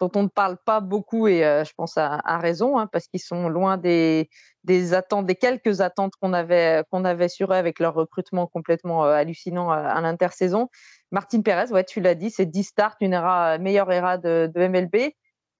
dont 0.00 0.10
on 0.14 0.24
ne 0.24 0.28
parle 0.28 0.56
pas 0.64 0.80
beaucoup 0.80 1.28
et 1.28 1.40
je 1.40 1.72
pense 1.76 1.96
à, 1.96 2.38
raison, 2.38 2.78
hein, 2.78 2.86
parce 2.86 3.06
qu'ils 3.06 3.20
sont 3.20 3.48
loin 3.48 3.76
des, 3.76 4.28
des 4.64 4.94
attentes, 4.94 5.26
des 5.26 5.34
quelques 5.34 5.80
attentes 5.80 6.14
qu'on 6.20 6.32
avait, 6.32 6.82
qu'on 6.90 7.04
avait 7.04 7.28
sur 7.28 7.52
eux 7.52 7.56
avec 7.56 7.78
leur 7.78 7.94
recrutement 7.94 8.46
complètement 8.46 9.04
euh, 9.04 9.12
hallucinant 9.12 9.70
à, 9.70 9.78
à 9.78 10.00
l'intersaison. 10.00 10.68
Martin 11.12 11.42
Perez, 11.42 11.70
ouais, 11.70 11.84
tu 11.84 12.00
l'as 12.00 12.14
dit, 12.14 12.30
c'est 12.30 12.46
10 12.46 12.64
starts, 12.64 12.96
une 13.00 13.12
era, 13.12 13.58
meilleure 13.58 13.92
era 13.92 14.18
de, 14.18 14.50
de 14.52 14.66
MLB. 14.66 15.12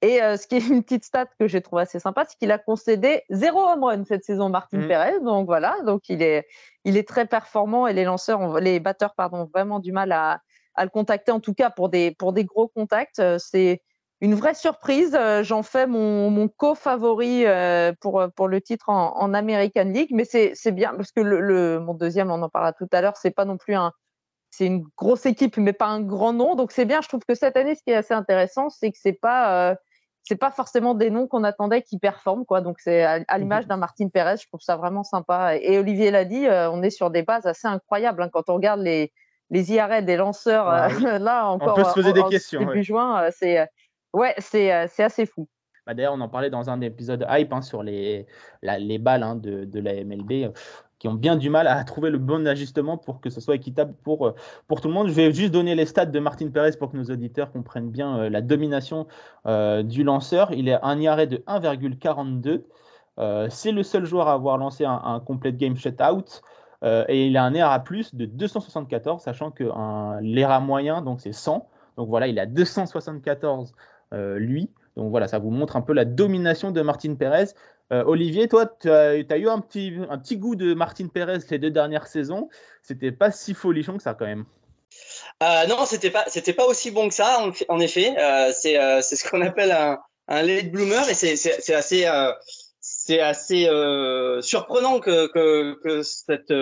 Et 0.02 0.22
euh, 0.22 0.36
ce 0.36 0.46
qui 0.46 0.56
est 0.56 0.58
une 0.68 0.82
petite 0.82 1.04
stat 1.04 1.26
que 1.38 1.46
j'ai 1.46 1.60
trouvé 1.60 1.82
assez 1.82 2.00
sympa, 2.00 2.24
c'est 2.26 2.36
qu'il 2.38 2.50
a 2.50 2.58
concédé 2.58 3.22
zéro 3.30 3.60
home 3.60 3.84
run 3.84 4.04
cette 4.04 4.24
saison, 4.24 4.48
Martin 4.48 4.78
mmh. 4.78 4.88
Perez. 4.88 5.20
Donc 5.20 5.46
voilà, 5.46 5.76
donc 5.84 6.08
il 6.08 6.22
est, 6.22 6.46
il 6.84 6.96
est 6.96 7.06
très 7.06 7.26
performant 7.26 7.86
et 7.86 7.92
les 7.92 8.04
lanceurs, 8.04 8.40
ont, 8.40 8.56
les 8.56 8.80
batteurs, 8.80 9.14
pardon, 9.14 9.42
ont 9.42 9.50
vraiment 9.52 9.80
du 9.80 9.92
mal 9.92 10.12
à, 10.12 10.40
à 10.74 10.84
le 10.84 10.90
contacter, 10.90 11.30
en 11.30 11.40
tout 11.40 11.54
cas 11.54 11.70
pour 11.70 11.88
des, 11.90 12.10
pour 12.10 12.32
des 12.32 12.44
gros 12.44 12.68
contacts. 12.68 13.18
Euh, 13.18 13.38
c'est 13.38 13.82
une 14.24 14.34
vraie 14.34 14.54
surprise. 14.54 15.14
Euh, 15.14 15.42
j'en 15.42 15.62
fais 15.62 15.86
mon, 15.86 16.30
mon 16.30 16.48
co-favori 16.48 17.44
euh, 17.44 17.92
pour, 18.00 18.24
pour 18.34 18.48
le 18.48 18.60
titre 18.62 18.88
en, 18.88 19.34
American 19.34 19.84
League, 19.84 20.10
mais 20.12 20.24
c'est 20.24 20.72
bien 20.72 20.94
parce 20.94 21.12
que 21.12 21.20
le, 21.20 21.78
mon 21.78 21.92
deuxième, 21.92 22.30
on 22.30 22.40
en 22.40 22.48
parlera 22.48 22.72
tout 22.72 22.88
à 22.92 23.02
l'heure, 23.02 23.16
c'est 23.18 23.32
pas 23.32 23.44
non 23.44 23.58
plus 23.58 23.74
un, 23.74 23.92
c'est 24.50 24.66
une 24.66 24.84
grosse 24.96 25.26
équipe, 25.26 25.58
mais 25.58 25.74
pas 25.74 25.88
un 25.88 26.00
grand 26.00 26.32
nom. 26.32 26.54
Donc 26.54 26.72
c'est 26.72 26.86
bien. 26.86 27.02
Je 27.02 27.08
trouve 27.08 27.20
que 27.28 27.34
cette 27.34 27.56
année, 27.56 27.74
ce 27.74 27.82
qui 27.82 27.90
est 27.90 27.96
assez 27.96 28.14
intéressant, 28.14 28.70
c'est 28.70 28.90
que 28.90 28.98
c'est 28.98 29.12
pas 29.12 29.70
euh, 29.70 29.74
c'est 30.22 30.36
pas 30.36 30.50
forcément 30.50 30.94
des 30.94 31.10
noms 31.10 31.26
qu'on 31.26 31.44
attendait 31.44 31.82
qui 31.82 31.98
performent 31.98 32.46
quoi. 32.46 32.62
Donc 32.62 32.80
c'est 32.80 33.02
à, 33.02 33.38
l'image 33.38 33.66
d'un 33.66 33.76
Martin 33.76 34.08
Perez, 34.08 34.36
je 34.40 34.46
trouve 34.46 34.62
ça 34.62 34.76
vraiment 34.76 35.04
sympa. 35.04 35.56
Et, 35.56 35.78
Olivier 35.78 36.10
l'a 36.10 36.24
dit, 36.24 36.46
on 36.48 36.82
est 36.82 36.88
sur 36.88 37.10
des 37.10 37.22
bases 37.22 37.44
assez 37.44 37.68
incroyables 37.68 38.22
hein. 38.22 38.30
quand 38.32 38.48
on 38.48 38.54
regarde 38.54 38.80
les 38.80 39.12
les 39.50 39.72
IRA 39.72 40.00
des 40.00 40.16
lanceurs. 40.16 40.66
là 41.20 41.48
encore, 41.48 41.74
on 41.78 41.82
peut 41.82 41.84
se 41.84 41.92
poser 41.92 42.14
des 42.14 42.24
questions. 42.24 42.60
Début 42.60 42.82
juin, 42.82 43.28
c'est 43.30 43.68
Ouais, 44.14 44.32
euh, 44.38 44.86
c'est 44.88 45.02
assez 45.02 45.26
fou. 45.26 45.48
Bah, 45.86 45.92
d'ailleurs, 45.92 46.14
on 46.14 46.20
en 46.20 46.28
parlait 46.28 46.48
dans 46.48 46.70
un 46.70 46.80
épisode 46.80 47.26
hype 47.28 47.52
hein, 47.52 47.62
sur 47.62 47.82
les, 47.82 48.26
les 48.62 48.98
balles 48.98 49.24
hein, 49.24 49.34
de, 49.34 49.64
de, 49.64 49.80
la 49.80 50.04
MLB 50.04 50.44
euh, 50.44 50.50
qui 51.00 51.08
ont 51.08 51.14
bien 51.14 51.34
du 51.34 51.50
mal 51.50 51.66
à 51.66 51.82
trouver 51.84 52.10
le 52.10 52.18
bon 52.18 52.46
ajustement 52.46 52.96
pour 52.96 53.20
que 53.20 53.28
ce 53.28 53.40
soit 53.40 53.56
équitable 53.56 53.92
pour, 54.04 54.28
euh, 54.28 54.34
pour 54.68 54.80
tout 54.80 54.86
le 54.86 54.94
monde. 54.94 55.08
Je 55.08 55.14
vais 55.14 55.32
juste 55.32 55.52
donner 55.52 55.74
les 55.74 55.84
stats 55.84 56.06
de 56.06 56.20
Martin 56.20 56.48
Perez 56.48 56.76
pour 56.78 56.92
que 56.92 56.96
nos 56.96 57.06
auditeurs 57.06 57.50
comprennent 57.50 57.90
bien 57.90 58.30
la 58.30 58.40
domination 58.40 59.08
du 59.44 60.04
lanceur. 60.04 60.52
Il 60.52 60.68
est 60.68 60.78
un 60.80 61.00
IRA 61.00 61.26
de 61.26 61.38
1,42. 61.38 62.62
c'est 63.50 63.72
le 63.72 63.82
seul 63.82 64.04
joueur 64.04 64.28
à 64.28 64.34
avoir 64.34 64.58
lancé 64.58 64.84
un, 64.84 65.02
un 65.04 65.18
complete 65.18 65.56
game 65.56 65.76
shutout. 65.76 66.40
et 66.84 67.26
il 67.26 67.36
a 67.36 67.42
un 67.42 67.52
ERA 67.52 67.80
plus 67.80 68.14
de 68.14 68.26
274, 68.26 69.22
sachant 69.22 69.50
que 69.50 69.64
l'ERA 70.22 70.60
moyen, 70.60 71.02
donc 71.02 71.20
c'est 71.20 71.32
100. 71.32 71.68
Donc 71.96 72.08
voilà, 72.08 72.26
il 72.26 72.38
a 72.38 72.46
274 72.46 73.70
euh, 73.70 73.74
lui. 74.36 74.70
Donc 74.96 75.10
voilà, 75.10 75.28
ça 75.28 75.38
vous 75.38 75.50
montre 75.50 75.76
un 75.76 75.80
peu 75.80 75.92
la 75.92 76.04
domination 76.04 76.70
de 76.70 76.80
Martin 76.80 77.14
Pérez. 77.14 77.46
Euh, 77.92 78.04
Olivier, 78.06 78.48
toi, 78.48 78.66
tu 78.66 78.90
as, 78.90 79.16
eu 79.16 79.48
un 79.48 79.60
petit, 79.60 79.94
un 80.08 80.18
petit 80.18 80.36
goût 80.36 80.56
de 80.56 80.74
Martin 80.74 81.08
Pérez 81.08 81.40
ces 81.40 81.58
deux 81.58 81.70
dernières 81.70 82.06
saisons. 82.06 82.48
C'était 82.82 83.12
pas 83.12 83.30
si 83.30 83.54
folichon 83.54 83.96
que 83.96 84.02
ça 84.02 84.14
quand 84.14 84.26
même. 84.26 84.44
Euh, 85.42 85.66
non, 85.66 85.84
c'était 85.84 86.10
pas, 86.10 86.24
pas 86.56 86.66
aussi 86.66 86.90
bon 86.90 87.08
que 87.08 87.14
ça, 87.14 87.44
en, 87.68 87.80
effet. 87.80 88.14
c'est, 88.52 88.78
c'est 89.02 89.16
ce 89.16 89.28
qu'on 89.28 89.40
appelle 89.40 89.72
un, 89.72 89.98
un 90.28 90.42
late 90.42 90.70
bloomer 90.70 91.08
et 91.08 91.14
c'est, 91.14 91.74
assez, 91.74 92.06
c'est 92.80 93.20
assez 93.20 93.68
surprenant 94.40 95.00
que, 95.00 96.02
cette, 96.02 96.52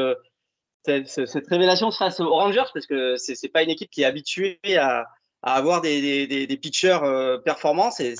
cette, 0.85 1.27
cette, 1.27 1.47
révélation 1.49 1.91
se 1.91 1.99
fasse 1.99 2.21
aux 2.21 2.31
Rangers 2.31 2.65
parce 2.73 2.87
que 2.87 3.17
c'est 3.17 3.49
pas 3.49 3.63
une 3.63 3.71
équipe 3.71 3.91
qui 3.91 4.03
est 4.03 4.07
habituée 4.07 4.59
à, 4.79 5.05
à 5.43 5.55
avoir 5.55 5.81
des, 5.81 6.27
des, 6.27 6.47
des, 6.47 6.57
pitchers 6.57 7.01
euh, 7.03 7.39
performants. 7.39 7.91
C'est, 7.91 8.15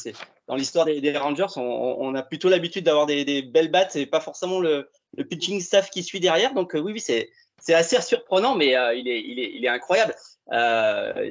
dans 0.49 0.57
l'histoire 0.57 0.85
des, 0.85 1.01
des, 1.01 1.17
Rangers, 1.17 1.47
on, 1.57 1.97
on 2.01 2.15
a 2.15 2.23
plutôt 2.23 2.49
l'habitude 2.49 2.85
d'avoir 2.85 3.07
des, 3.07 3.43
belles 3.43 3.71
battes 3.71 3.97
et 3.97 4.07
pas 4.07 4.21
forcément 4.21 4.61
le, 4.61 4.89
le, 5.17 5.25
pitching 5.25 5.61
staff 5.61 5.91
qui 5.91 6.03
suit 6.03 6.21
derrière. 6.21 6.53
Donc 6.55 6.75
euh, 6.75 6.81
oui, 6.81 6.93
oui, 6.93 7.01
c'est, 7.01 7.31
assez 7.73 8.01
surprenant, 8.03 8.57
mais 8.57 8.77
euh, 8.77 8.93
il, 8.95 9.07
est, 9.07 9.23
il, 9.23 9.39
est, 9.39 9.53
il 9.55 9.65
est 9.65 9.69
incroyable. 9.69 10.15
Euh, 10.51 11.31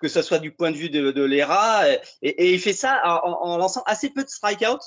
que 0.00 0.06
ce 0.06 0.22
soit 0.22 0.38
du 0.38 0.52
point 0.52 0.70
de 0.70 0.76
vue 0.76 0.88
de, 0.88 1.10
de 1.10 1.22
l'ERA, 1.24 1.90
et, 1.90 1.98
et, 2.22 2.52
il 2.54 2.60
fait 2.60 2.72
ça 2.72 3.00
en, 3.04 3.32
en, 3.32 3.58
lançant 3.58 3.82
assez 3.84 4.10
peu 4.10 4.22
de 4.22 4.28
strikeouts. 4.28 4.78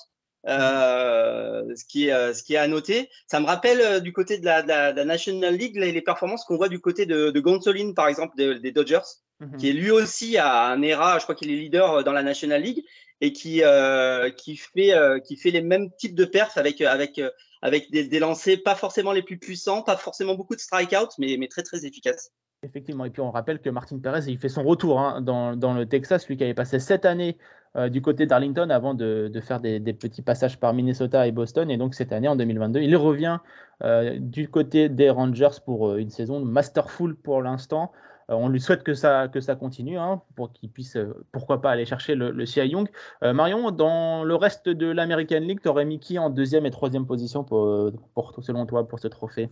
Euh, 0.48 1.76
ce 1.76 1.84
qui 1.84 2.08
est 2.08 2.34
ce 2.34 2.42
qui 2.42 2.54
est 2.54 2.58
à 2.58 2.68
noter. 2.70 3.10
Ça 3.26 3.42
me 3.42 3.46
rappelle 3.46 4.02
du 4.02 4.14
côté 4.14 4.38
de 4.38 4.46
la, 4.46 4.62
de 4.62 4.96
la, 4.96 5.04
National 5.04 5.54
League 5.54 5.76
les, 5.76 6.02
performances 6.02 6.46
qu'on 6.46 6.56
voit 6.56 6.70
du 6.70 6.80
côté 6.80 7.06
de, 7.06 7.32
de 7.32 7.40
Gonsolin 7.42 7.92
par 7.94 8.08
exemple 8.08 8.38
des 8.38 8.72
Dodgers. 8.72 9.02
Mhm. 9.40 9.58
qui 9.58 9.70
est 9.70 9.74
lui 9.74 9.92
aussi 9.92 10.38
à 10.38 10.66
un 10.68 10.82
ERA, 10.82 11.20
je 11.20 11.24
crois 11.24 11.36
qu'il 11.36 11.52
est 11.52 11.56
leader 11.56 11.94
euh, 11.94 12.04
dans 12.04 12.14
la 12.14 12.24
National 12.24 12.62
League 12.62 12.84
et 13.22 13.34
qui 13.34 13.64
euh, 13.64 14.32
qui 14.32 14.58
fait 14.58 14.94
euh, 14.94 15.20
qui 15.20 15.36
fait 15.38 15.52
les 15.52 15.62
mêmes 15.62 15.92
types 15.98 16.16
de 16.16 16.26
perfs 16.26 16.58
avec 16.58 16.82
avec 16.82 17.22
avec 17.62 17.92
des, 17.92 18.08
des 18.08 18.20
lancers 18.20 18.62
pas 18.64 18.76
forcément 18.76 19.12
les 19.12 19.24
plus 19.24 19.38
puissants, 19.38 19.84
pas 19.84 19.98
forcément 19.98 20.36
beaucoup 20.36 20.56
de 20.56 20.60
strikeouts, 20.60 21.16
mais 21.20 21.38
mais 21.38 21.48
très 21.48 21.64
très 21.64 21.86
efficaces. 21.86 22.32
Effectivement, 22.64 23.06
et 23.06 23.12
puis 23.12 23.22
on 23.22 23.30
rappelle 23.30 23.62
que 23.62 23.70
Martin 23.70 24.00
Perez, 24.00 24.22
il 24.28 24.40
fait 24.40 24.50
son 24.50 24.64
retour 24.64 25.00
hein, 25.00 25.22
dans, 25.22 25.56
dans, 25.56 25.76
le 25.76 25.86
Texas, 25.86 26.28
lui 26.28 26.38
qui 26.38 26.44
avait 26.44 26.56
passé 26.56 26.80
sept 26.80 27.06
années 27.06 27.38
euh, 27.76 27.88
du 27.88 28.02
côté 28.02 28.26
d'Arlington 28.26 28.72
avant 28.72 28.96
de, 28.96 29.30
de 29.32 29.42
faire 29.42 29.60
des, 29.60 29.80
des, 29.80 29.94
petits 29.94 30.24
passages 30.24 30.60
par 30.60 30.74
Minnesota 30.74 31.28
et 31.28 31.32
Boston. 31.32 31.70
Et 31.70 31.78
donc 31.78 31.94
cette 31.94 32.12
année, 32.12 32.28
en 32.28 32.36
2022, 32.36 32.80
il 32.80 32.96
revient 32.96 33.38
euh, 33.84 34.18
du 34.20 34.50
côté 34.50 34.90
des 34.90 35.12
Rangers 35.12 35.60
pour 35.66 35.90
euh, 35.90 35.98
une 35.98 36.10
saison 36.10 36.44
masterful 36.44 37.16
pour 37.16 37.44
l'instant. 37.44 37.92
Euh, 38.30 38.36
on 38.36 38.50
lui 38.50 38.60
souhaite 38.60 38.84
que 38.84 38.94
ça, 38.94 39.28
que 39.28 39.40
ça 39.40 39.56
continue 39.56 39.98
hein, 39.98 40.22
pour 40.36 40.52
qu'il 40.52 40.70
puisse, 40.70 40.96
euh, 40.98 41.26
pourquoi 41.32 41.62
pas, 41.62 41.72
aller 41.72 41.86
chercher 41.86 42.16
le, 42.16 42.32
le 42.32 42.46
CI 42.46 42.68
Young. 42.68 42.90
Marion, 43.22 43.72
dans 43.72 44.24
le 44.24 44.36
reste 44.36 44.70
de 44.70 44.88
l'American 44.88 45.40
League, 45.40 45.62
tu 45.62 45.70
aurais 45.70 45.86
mis 45.86 46.00
qui 46.00 46.20
en 46.20 46.30
deuxième 46.30 46.66
et 46.66 46.72
troisième 46.72 47.06
position 47.06 47.44
pour, 47.44 47.92
pour, 48.14 48.34
selon 48.42 48.66
toi 48.66 48.88
pour 48.88 49.00
ce 49.00 49.08
trophée? 49.08 49.50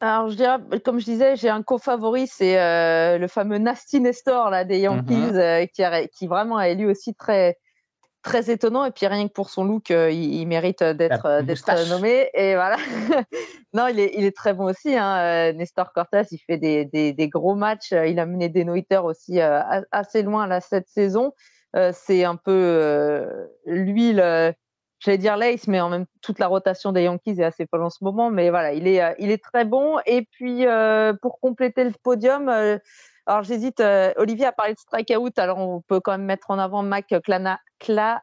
Alors, 0.00 0.28
je 0.28 0.36
dirais, 0.36 0.58
comme 0.84 0.98
je 0.98 1.04
disais, 1.06 1.36
j'ai 1.36 1.48
un 1.48 1.62
co-favori, 1.62 2.26
c'est 2.26 2.60
euh, 2.60 3.16
le 3.16 3.26
fameux 3.26 3.58
Nasty 3.58 4.00
Nestor 4.00 4.50
là, 4.50 4.64
des 4.64 4.80
Yankees, 4.80 5.14
mm 5.14 5.30
-hmm. 5.30 5.62
euh, 5.62 5.66
qui, 5.66 5.82
a, 5.82 6.06
qui, 6.08 6.26
vraiment 6.26 6.60
est 6.60 6.74
lui 6.74 6.86
aussi 6.86 7.14
très, 7.14 7.56
très 8.24 8.50
étonnant. 8.50 8.84
Et 8.84 8.90
puis, 8.90 9.06
rien 9.06 9.28
que 9.28 9.32
pour 9.32 9.50
son 9.50 9.64
look, 9.64 9.90
euh, 9.90 10.10
il, 10.10 10.34
il, 10.34 10.46
mérite 10.46 10.82
d'être 10.82 11.88
nommé. 11.88 12.30
Et 12.34 12.54
voilà. 12.54 12.76
non, 13.72 13.86
il 13.86 14.00
est, 14.00 14.12
il 14.16 14.24
est 14.24 14.36
très 14.36 14.54
bon 14.54 14.64
aussi. 14.64 14.96
Hein. 14.96 15.52
Nestor 15.52 15.92
Cortez, 15.92 16.22
il 16.32 16.38
fait 16.38 16.58
des, 16.58 16.84
des, 16.84 17.12
des, 17.12 17.28
gros 17.28 17.54
matchs. 17.54 17.92
Il 17.92 18.18
a 18.18 18.26
mené 18.26 18.48
des 18.48 18.64
no 18.64 18.74
aussi 19.04 19.40
assez 19.40 20.22
loin 20.22 20.46
là, 20.48 20.60
cette 20.60 20.88
saison. 20.88 21.32
c'est 21.92 22.24
un 22.24 22.36
peu 22.36 23.24
lui 23.66 24.12
le 24.12 24.52
j'allais 25.04 25.18
dire 25.18 25.36
Lace, 25.36 25.68
mais 25.68 25.80
en 25.80 25.90
même 25.90 26.06
toute 26.22 26.38
la 26.38 26.46
rotation 26.46 26.92
des 26.92 27.02
Yankees 27.02 27.38
est 27.38 27.44
assez 27.44 27.66
folle 27.66 27.82
en 27.82 27.90
ce 27.90 28.02
moment. 28.02 28.30
Mais 28.30 28.50
voilà, 28.50 28.72
il 28.72 28.86
est, 28.86 29.02
euh, 29.02 29.12
il 29.18 29.30
est 29.30 29.42
très 29.42 29.64
bon. 29.64 29.98
Et 30.06 30.22
puis 30.22 30.66
euh, 30.66 31.12
pour 31.20 31.40
compléter 31.40 31.84
le 31.84 31.92
podium, 32.02 32.48
euh, 32.48 32.78
alors 33.26 33.42
j'hésite. 33.42 33.80
Euh, 33.80 34.12
Olivier 34.16 34.46
a 34.46 34.52
parlé 34.52 34.74
de 34.74 34.78
strikeout, 34.78 35.38
alors 35.38 35.58
on 35.58 35.80
peut 35.80 36.00
quand 36.00 36.12
même 36.12 36.24
mettre 36.24 36.50
en 36.50 36.58
avant 36.58 36.82
Mac 36.82 37.14
Clana, 37.24 37.60
Cla, 37.78 38.22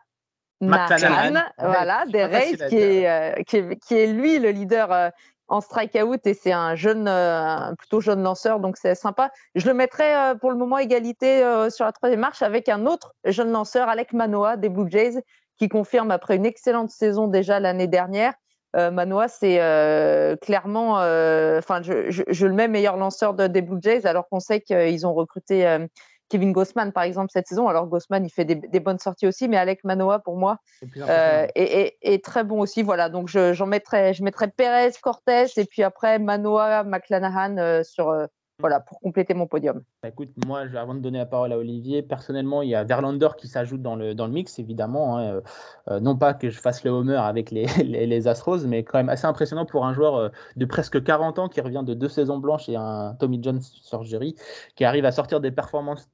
voilà, 1.58 2.06
des 2.08 2.24
Rays, 2.24 2.58
qui 2.70 2.78
est, 2.78 3.10
euh, 3.10 3.44
qui, 3.48 3.58
est, 3.58 3.76
qui 3.78 3.96
est 3.96 4.08
lui 4.08 4.38
le 4.38 4.52
leader 4.52 4.92
euh, 4.92 5.10
en 5.48 5.60
strikeout 5.60 6.26
et 6.26 6.34
c'est 6.34 6.52
un 6.52 6.76
jeune, 6.76 7.08
un 7.08 7.74
plutôt 7.78 8.00
jeune 8.00 8.22
lanceur, 8.22 8.60
donc 8.60 8.78
c'est 8.78 8.96
sympa. 8.96 9.32
Je 9.56 9.68
le 9.68 9.74
mettrai 9.74 10.14
pour 10.40 10.52
le 10.52 10.56
moment 10.56 10.78
égalité 10.78 11.42
sur 11.70 11.84
la 11.84 11.92
troisième 11.92 12.22
marche 12.22 12.42
avec 12.42 12.70
un 12.70 12.86
autre 12.86 13.14
jeune 13.26 13.52
lanceur, 13.52 13.90
Alec 13.90 14.14
Manoa 14.14 14.56
des 14.56 14.70
Blue 14.70 14.90
Jays, 14.90 15.22
qui 15.58 15.68
confirme 15.68 16.10
après 16.10 16.38
une 16.38 16.46
excellente 16.46 16.90
saison 16.90 17.28
déjà 17.28 17.60
l'année 17.60 17.88
dernière. 17.88 18.34
Euh, 18.76 18.92
Manoa, 18.92 19.28
c'est 19.28 19.62
euh, 19.62 20.36
clairement, 20.38 21.00
euh, 21.02 21.60
enfin, 21.60 21.82
je, 21.82 22.10
je, 22.10 22.24
je, 22.28 22.48
le 22.48 22.54
mets 22.54 22.68
meilleur 22.68 22.96
lanceur 22.96 23.34
de, 23.34 23.48
des 23.48 23.62
Blue 23.62 23.80
Jays, 23.82 24.06
alors 24.06 24.30
qu'on 24.30 24.40
sait 24.40 24.62
qu'ils 24.62 25.06
ont 25.06 25.14
recruté 25.14 25.68
euh, 25.68 25.86
Kevin 26.30 26.54
Gossman, 26.54 26.94
par 26.94 27.04
exemple, 27.04 27.32
cette 27.34 27.48
saison. 27.48 27.68
Alors, 27.68 27.88
Gossman, 27.88 28.24
il 28.24 28.30
fait 28.30 28.46
des, 28.46 28.56
des 28.56 28.80
bonnes 28.80 29.00
sorties 29.00 29.28
aussi, 29.28 29.50
mais 29.50 29.58
Alec 29.58 29.84
Manoa, 29.84 30.20
pour 30.20 30.38
moi, 30.38 30.58
euh, 30.98 31.46
est, 31.56 31.64
est, 31.64 31.98
est, 32.02 32.24
très 32.24 32.46
bon 32.46 32.62
aussi. 32.62 32.82
Voilà, 32.82 33.10
donc 33.10 33.28
j'en 33.28 33.66
mettrai, 33.66 34.14
je 34.14 34.24
mettrai 34.24 34.48
Perez, 34.48 34.92
Cortez, 35.02 35.48
et 35.58 35.66
puis 35.66 35.84
après 35.84 36.18
Manoa, 36.20 36.84
McClanahan 36.84 37.84
sur 37.84 38.28
voilà, 38.62 38.80
pour 38.80 39.00
compléter 39.00 39.34
mon 39.34 39.48
podium. 39.48 39.84
Bah, 40.02 40.10
écoute, 40.10 40.30
moi, 40.46 40.62
avant 40.76 40.96
de 40.96 41.00
donner 41.00 41.18
la 41.18 41.26
parole 41.26 41.52
à 41.52 41.58
Olivier, 41.58 42.02
personnellement, 42.02 42.62
il 42.62 42.70
y 42.70 42.76
a 42.76 42.84
Verlander 42.84 43.30
qui 43.38 43.48
s'ajoute 43.48 43.82
dans 43.82 43.96
le, 43.96 44.16
dans 44.16 44.28
le 44.28 44.32
mix, 44.32 44.60
évidemment. 44.60 45.18
Hein, 45.18 45.42
euh, 45.90 46.00
non 46.00 46.16
pas 46.16 46.34
que 46.34 46.50
je 46.50 46.60
fasse 46.60 46.84
le 46.84 46.92
homer 46.92 47.18
avec 47.18 47.52
les, 47.52 47.66
les, 47.84 48.08
les, 48.08 48.28
Astros, 48.28 48.66
mais 48.66 48.84
quand 48.84 49.00
même 49.00 49.10
assez 49.10 49.26
impressionnant 49.26 49.66
pour 49.66 49.86
un 49.86 49.94
joueur 49.94 50.16
euh, 50.16 50.30
de 50.56 50.66
presque 50.66 51.04
40 51.04 51.40
ans 51.40 51.50
qui 51.50 51.60
revient 51.60 51.84
de 51.86 51.94
deux 51.94 52.10
saisons 52.10 52.38
blanches 52.38 52.70
et 52.70 52.76
un 52.78 53.16
Tommy 53.20 53.40
John 53.42 53.60
surgery, 53.62 54.36
qui 54.76 54.86
arrive 54.86 55.06
à 55.06 55.12
sortir 55.12 55.42
des 55.42 55.52
performances 55.52 56.10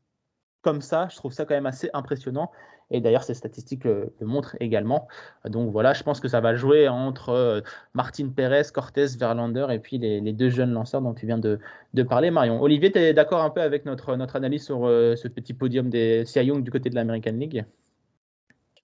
comme 0.62 0.82
ça. 0.82 1.08
Je 1.12 1.18
trouve 1.18 1.34
ça 1.34 1.46
quand 1.46 1.56
même 1.56 1.66
assez 1.66 1.90
impressionnant. 1.94 2.52
Et 2.89 3.02
d'ailleurs, 3.02 3.23
ces 3.23 3.34
statistiques 3.34 3.84
le, 3.84 4.13
montrent 4.21 4.56
également. 4.60 5.08
Donc 5.45 5.71
voilà, 5.71 5.93
je 5.93 6.04
pense 6.04 6.19
que 6.19 6.28
ça 6.28 6.39
va 6.39 6.56
jouer 6.56 6.88
entre 6.88 7.30
euh, 7.30 7.62
Martin 7.93 8.30
Pérez, 8.30 8.63
Cortés, 8.73 9.08
Verlander 9.19 9.67
et 9.71 9.80
puis 9.80 9.97
les, 9.97 10.21
deux 10.34 10.50
jeunes 10.50 10.71
lanceurs 10.71 11.02
dont 11.02 11.13
tu 11.13 11.26
viens 11.26 11.38
de, 11.38 11.60
parler, 12.04 12.32
Marion. 12.32 12.62
Olivier, 12.62 12.91
tu 12.91 13.00
es 13.00 13.13
d'accord 13.13 13.41
un 13.41 13.50
peu 13.50 13.62
avec 13.62 13.86
notre, 13.86 14.17
analyse 14.36 14.63
sur 14.63 14.88
euh, 14.88 15.15
ce 15.15 15.28
petit 15.28 15.54
podium 15.54 15.89
des 15.89 16.26
Cy 16.26 16.45
Young 16.45 16.63
du 16.63 16.71
côté 16.71 16.89
de 16.89 16.95
l'American 16.95 17.34
League? 17.34 17.65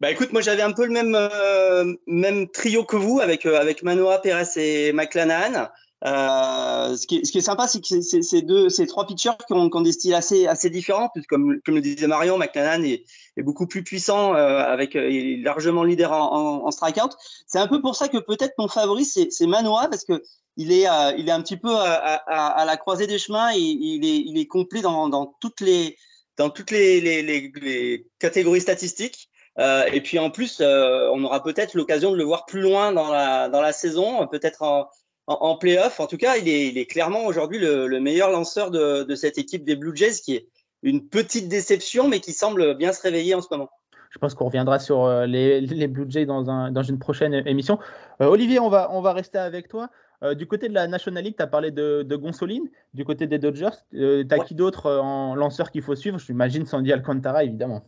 Bah 0.02 0.12
écoute, 0.12 0.34
moi 0.34 0.42
j'avais 0.42 0.64
un 0.64 0.74
peu 0.74 0.86
le 0.86 0.92
même, 0.92 1.16
euh, 1.16 2.46
trio 2.52 2.84
que 2.84 2.98
vous 2.98 3.22
avec, 3.22 3.46
avec 3.46 3.84
Manoa, 3.84 4.20
Pérez 4.20 4.44
et 4.58 4.92
McClanahan. 4.92 5.70
Euh, 6.06 6.98
ce, 6.98 7.08
qui 7.08 7.18
est, 7.20 7.26
ce, 7.26 7.32
qui 7.32 7.38
est, 7.38 7.42
sympa, 7.42 7.66
c'est 7.68 7.80
que 7.80 8.02
ces 8.02 8.42
deux, 8.42 8.68
ces 8.68 8.86
trois 8.88 9.06
pitchers 9.06 9.38
qui 9.48 9.54
ont, 9.54 9.70
qui 9.70 9.78
ont, 9.78 9.82
des 9.82 9.94
styles 9.94 10.14
assez, 10.14 10.48
assez 10.48 10.70
différents, 10.70 11.10
comme, 11.30 11.62
comme 11.66 11.76
le 11.76 11.82
disait 11.82 12.08
Marion, 12.08 12.38
McLennan 12.38 12.84
est, 12.84 13.06
est, 13.38 13.42
beaucoup 13.42 13.68
plus 13.68 13.84
puissant, 13.84 14.36
euh, 14.36 14.60
avec 14.60 14.98
euh, 14.98 15.10
est 15.10 15.42
largement 15.42 15.84
leader 15.84 16.12
en, 16.12 16.36
en, 16.36 16.68
en 16.68 16.72
strikeout. 16.72 17.16
C'est 17.48 17.60
un 17.60 17.68
peu 17.68 17.82
pour 17.82 17.96
ça 17.96 18.10
que 18.10 18.18
peut-être 18.18 18.54
mon 18.58 18.68
favori 18.68 19.06
c'est 19.06 19.48
Manoa, 19.48 19.88
parce 19.88 20.04
que 20.04 20.22
il 20.58 20.72
est, 20.74 20.90
euh, 20.90 21.14
il 21.18 21.30
est 21.30 21.32
un 21.32 21.42
petit 21.42 21.58
peu 21.58 21.74
à, 21.74 21.94
à, 21.94 22.48
à, 22.48 22.66
la 22.66 22.78
croisée 22.78 23.08
des 23.08 23.18
chemins 23.18 23.54
et 23.54 23.60
il 23.60 24.06
est, 24.06 24.20
il 24.26 24.38
est 24.38 24.46
complet 24.46 24.82
dans, 24.82 25.08
dans 25.08 25.36
toutes 25.40 25.62
les, 25.62 25.98
dans 26.38 26.50
toutes 26.50 26.72
les, 26.72 27.02
les, 27.02 27.22
les, 27.22 27.52
les 27.62 28.08
catégories 28.20 28.62
statistiques. 28.62 29.30
Euh, 29.60 29.86
et 29.92 30.02
puis 30.02 30.20
en 30.20 30.32
plus, 30.32 30.60
euh, 30.62 31.10
on 31.14 31.24
aura 31.24 31.44
peut-être 31.44 31.76
l'occasion 31.76 32.12
de 32.12 32.18
le 32.18 32.24
voir 32.24 32.46
plus 32.46 32.62
loin 32.62 32.92
dans 32.92 33.12
la, 33.12 33.50
dans 33.50 33.62
la 33.62 33.72
saison, 33.72 34.28
peut-être 34.28 34.90
en, 35.28 35.34
en 35.34 35.58
playoff. 35.58 36.00
En 36.00 36.08
tout 36.08 36.18
cas, 36.18 36.38
il 36.38 36.48
est, 36.48 36.68
il 36.68 36.78
est 36.78 36.86
clairement 36.86 37.26
aujourd'hui 37.26 37.60
le, 37.60 37.88
le, 37.88 38.00
meilleur 38.00 38.30
lanceur 38.30 38.72
de, 38.72 39.04
de, 39.04 39.16
cette 39.16 39.38
équipe 39.38 39.64
des 39.64 39.76
Blue 39.76 39.96
Jays, 39.96 40.22
qui 40.24 40.36
est 40.36 40.48
une 40.82 41.08
petite 41.08 41.48
déception, 41.48 42.08
mais 42.08 42.20
qui 42.20 42.34
semble 42.34 42.76
bien 42.76 42.94
se 42.94 43.02
réveiller 43.02 43.36
en 43.36 43.42
ce 43.42 43.48
moment. 43.52 43.70
Je 44.10 44.20
pense 44.20 44.36
qu'on 44.36 44.46
reviendra 44.46 44.78
sur 44.78 45.06
euh, 45.06 45.26
les, 45.26 45.62
les, 45.62 45.88
Blue 45.88 46.06
Jays 46.08 46.26
dans, 46.26 46.50
un, 46.50 46.72
dans 46.72 46.84
une 46.84 47.00
prochaine 47.00 47.34
émission. 47.48 47.80
Euh, 48.22 48.28
Olivier, 48.28 48.60
on 48.60 48.70
va, 48.70 48.90
on 48.92 49.02
va 49.02 49.14
rester 49.14 49.40
avec 49.40 49.68
toi. 49.68 49.90
Euh, 50.24 50.36
du 50.36 50.46
côté 50.46 50.70
de 50.70 50.74
la 50.74 50.88
National 50.88 51.24
League, 51.24 51.36
tu 51.36 51.44
as 51.44 51.48
parlé 51.48 51.72
de, 51.72 52.04
de, 52.04 52.16
Gonsolin. 52.16 52.66
Du 52.94 53.06
côté 53.06 53.28
des 53.28 53.40
Dodgers, 53.40 53.70
euh, 53.96 54.24
tu 54.24 54.34
as 54.34 54.38
ouais. 54.38 54.46
qui 54.46 54.56
d'autre 54.56 54.90
en 54.90 55.36
lanceur 55.36 55.72
qu'il 55.72 55.82
faut 55.82 55.96
suivre? 55.96 56.20
J'imagine 56.20 56.66
Sandy 56.66 56.94
Alcantara, 56.94 57.44
évidemment. 57.44 57.84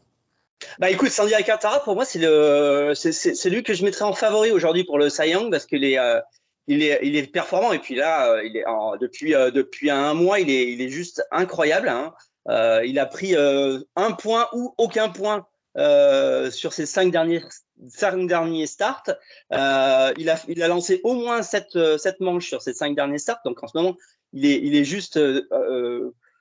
Bah 0.79 0.89
écoute, 0.89 1.09
Sandy 1.09 1.33
Alcantara, 1.33 1.81
pour 1.81 1.95
moi, 1.95 2.05
c'est 2.05 2.19
le, 2.19 2.93
c'est 2.95 3.49
lui 3.49 3.63
que 3.63 3.73
je 3.73 3.83
mettrais 3.83 4.05
en 4.05 4.13
favori 4.13 4.51
aujourd'hui 4.51 4.83
pour 4.83 4.97
le 4.97 5.09
Cy 5.09 5.29
Young 5.29 5.51
parce 5.51 5.65
qu'il 5.65 5.83
est, 5.83 5.99
euh, 5.99 6.19
il 6.67 6.83
est, 6.83 6.99
il 7.03 7.15
est 7.15 7.27
performant 7.27 7.73
et 7.73 7.79
puis 7.79 7.95
là, 7.95 8.31
euh, 8.31 8.43
il 8.43 8.57
est 8.57 8.63
depuis 8.99 9.35
euh, 9.35 9.51
depuis 9.51 9.89
un 9.89 10.13
mois, 10.13 10.39
il 10.39 10.49
est, 10.49 10.71
il 10.71 10.81
est 10.81 10.89
juste 10.89 11.25
incroyable. 11.31 11.89
Hein. 11.89 12.13
Euh, 12.47 12.83
il 12.85 12.99
a 12.99 13.05
pris 13.05 13.35
un 13.35 14.11
point 14.11 14.47
ou 14.53 14.73
aucun 14.77 15.09
point 15.09 15.47
sur 15.75 16.73
ses 16.73 16.85
cinq 16.85 17.11
derniers 17.11 17.41
cinq 17.89 18.27
derniers 18.27 18.67
starts. 18.67 19.11
il 19.51 19.57
a 19.57 20.39
il 20.47 20.63
a 20.63 20.67
lancé 20.67 21.01
au 21.03 21.13
moins 21.13 21.41
sept 21.43 21.77
sept 21.97 22.19
manches 22.19 22.47
sur 22.47 22.61
ses 22.61 22.73
cinq 22.73 22.95
derniers 22.95 23.17
starts. 23.17 23.41
Donc 23.45 23.63
en 23.63 23.67
ce 23.67 23.77
moment, 23.77 23.95
il 24.33 24.45
est 24.45 24.59
il 24.61 24.75
est 24.75 24.85
juste 24.85 25.19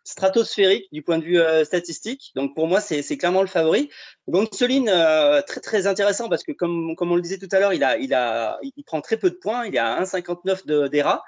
stratosphérique 0.04 0.86
du 0.92 1.02
point 1.02 1.18
de 1.18 1.24
vue 1.24 1.40
euh, 1.40 1.64
statistique. 1.64 2.32
Donc 2.36 2.54
pour 2.54 2.68
moi, 2.68 2.80
c'est 2.80 3.16
clairement 3.16 3.40
le 3.40 3.48
favori. 3.48 3.90
Gonsolin, 4.28 4.86
euh, 4.86 5.42
très 5.42 5.60
très 5.60 5.86
intéressant 5.86 6.28
parce 6.28 6.44
que 6.44 6.52
comme, 6.52 6.94
comme 6.94 7.10
on 7.10 7.16
le 7.16 7.22
disait 7.22 7.38
tout 7.38 7.48
à 7.50 7.58
l'heure, 7.58 7.72
il, 7.72 7.82
a, 7.82 7.96
il, 7.96 8.12
a, 8.14 8.58
il 8.62 8.84
prend 8.84 9.00
très 9.00 9.16
peu 9.16 9.30
de 9.30 9.36
points. 9.36 9.66
Il 9.66 9.74
est 9.74 9.78
à 9.78 10.00
1,59 10.02 10.88
d'ERA. 10.88 11.24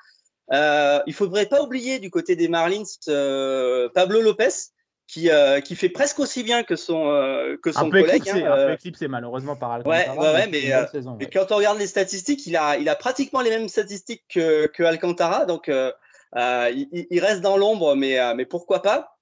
Euh, 0.52 1.00
il 1.06 1.14
faudrait 1.14 1.46
pas 1.46 1.62
oublier 1.62 1.98
du 1.98 2.10
côté 2.10 2.36
des 2.36 2.48
Marlins 2.48 2.84
euh, 3.08 3.88
Pablo 3.94 4.20
Lopez. 4.20 4.70
Qui, 5.08 5.30
euh, 5.30 5.60
qui 5.60 5.76
fait 5.76 5.88
presque 5.88 6.18
aussi 6.18 6.42
bien 6.42 6.64
que 6.64 6.74
son, 6.74 7.06
euh, 7.12 7.56
que 7.62 7.70
son 7.70 7.82
un 7.82 7.90
peu 7.90 8.00
collègue. 8.00 8.26
Éclipsé, 8.26 8.42
hein, 8.42 8.52
un 8.52 8.66
peu 8.66 8.72
éclipsé 8.72 9.06
malheureusement 9.06 9.54
par 9.54 9.70
Alcantara. 9.70 10.14
Ouais, 10.16 10.18
ouais, 10.18 10.32
ouais 10.34 10.48
mais, 10.48 10.88
saison, 10.90 11.12
ouais. 11.12 11.30
quand 11.32 11.52
on 11.52 11.58
regarde 11.58 11.78
les 11.78 11.86
statistiques, 11.86 12.44
il 12.48 12.56
a, 12.56 12.76
il 12.76 12.88
a 12.88 12.96
pratiquement 12.96 13.40
les 13.40 13.50
mêmes 13.50 13.68
statistiques 13.68 14.24
que, 14.28 14.66
que 14.66 14.82
Alcantara. 14.82 15.44
Donc, 15.44 15.70
euh, 16.36 16.70
il, 16.74 17.06
il, 17.10 17.20
reste 17.20 17.40
dans 17.40 17.56
l'ombre, 17.56 17.94
mais, 17.94 18.18
euh, 18.18 18.34
mais 18.34 18.46
pourquoi 18.46 18.82
pas? 18.82 19.16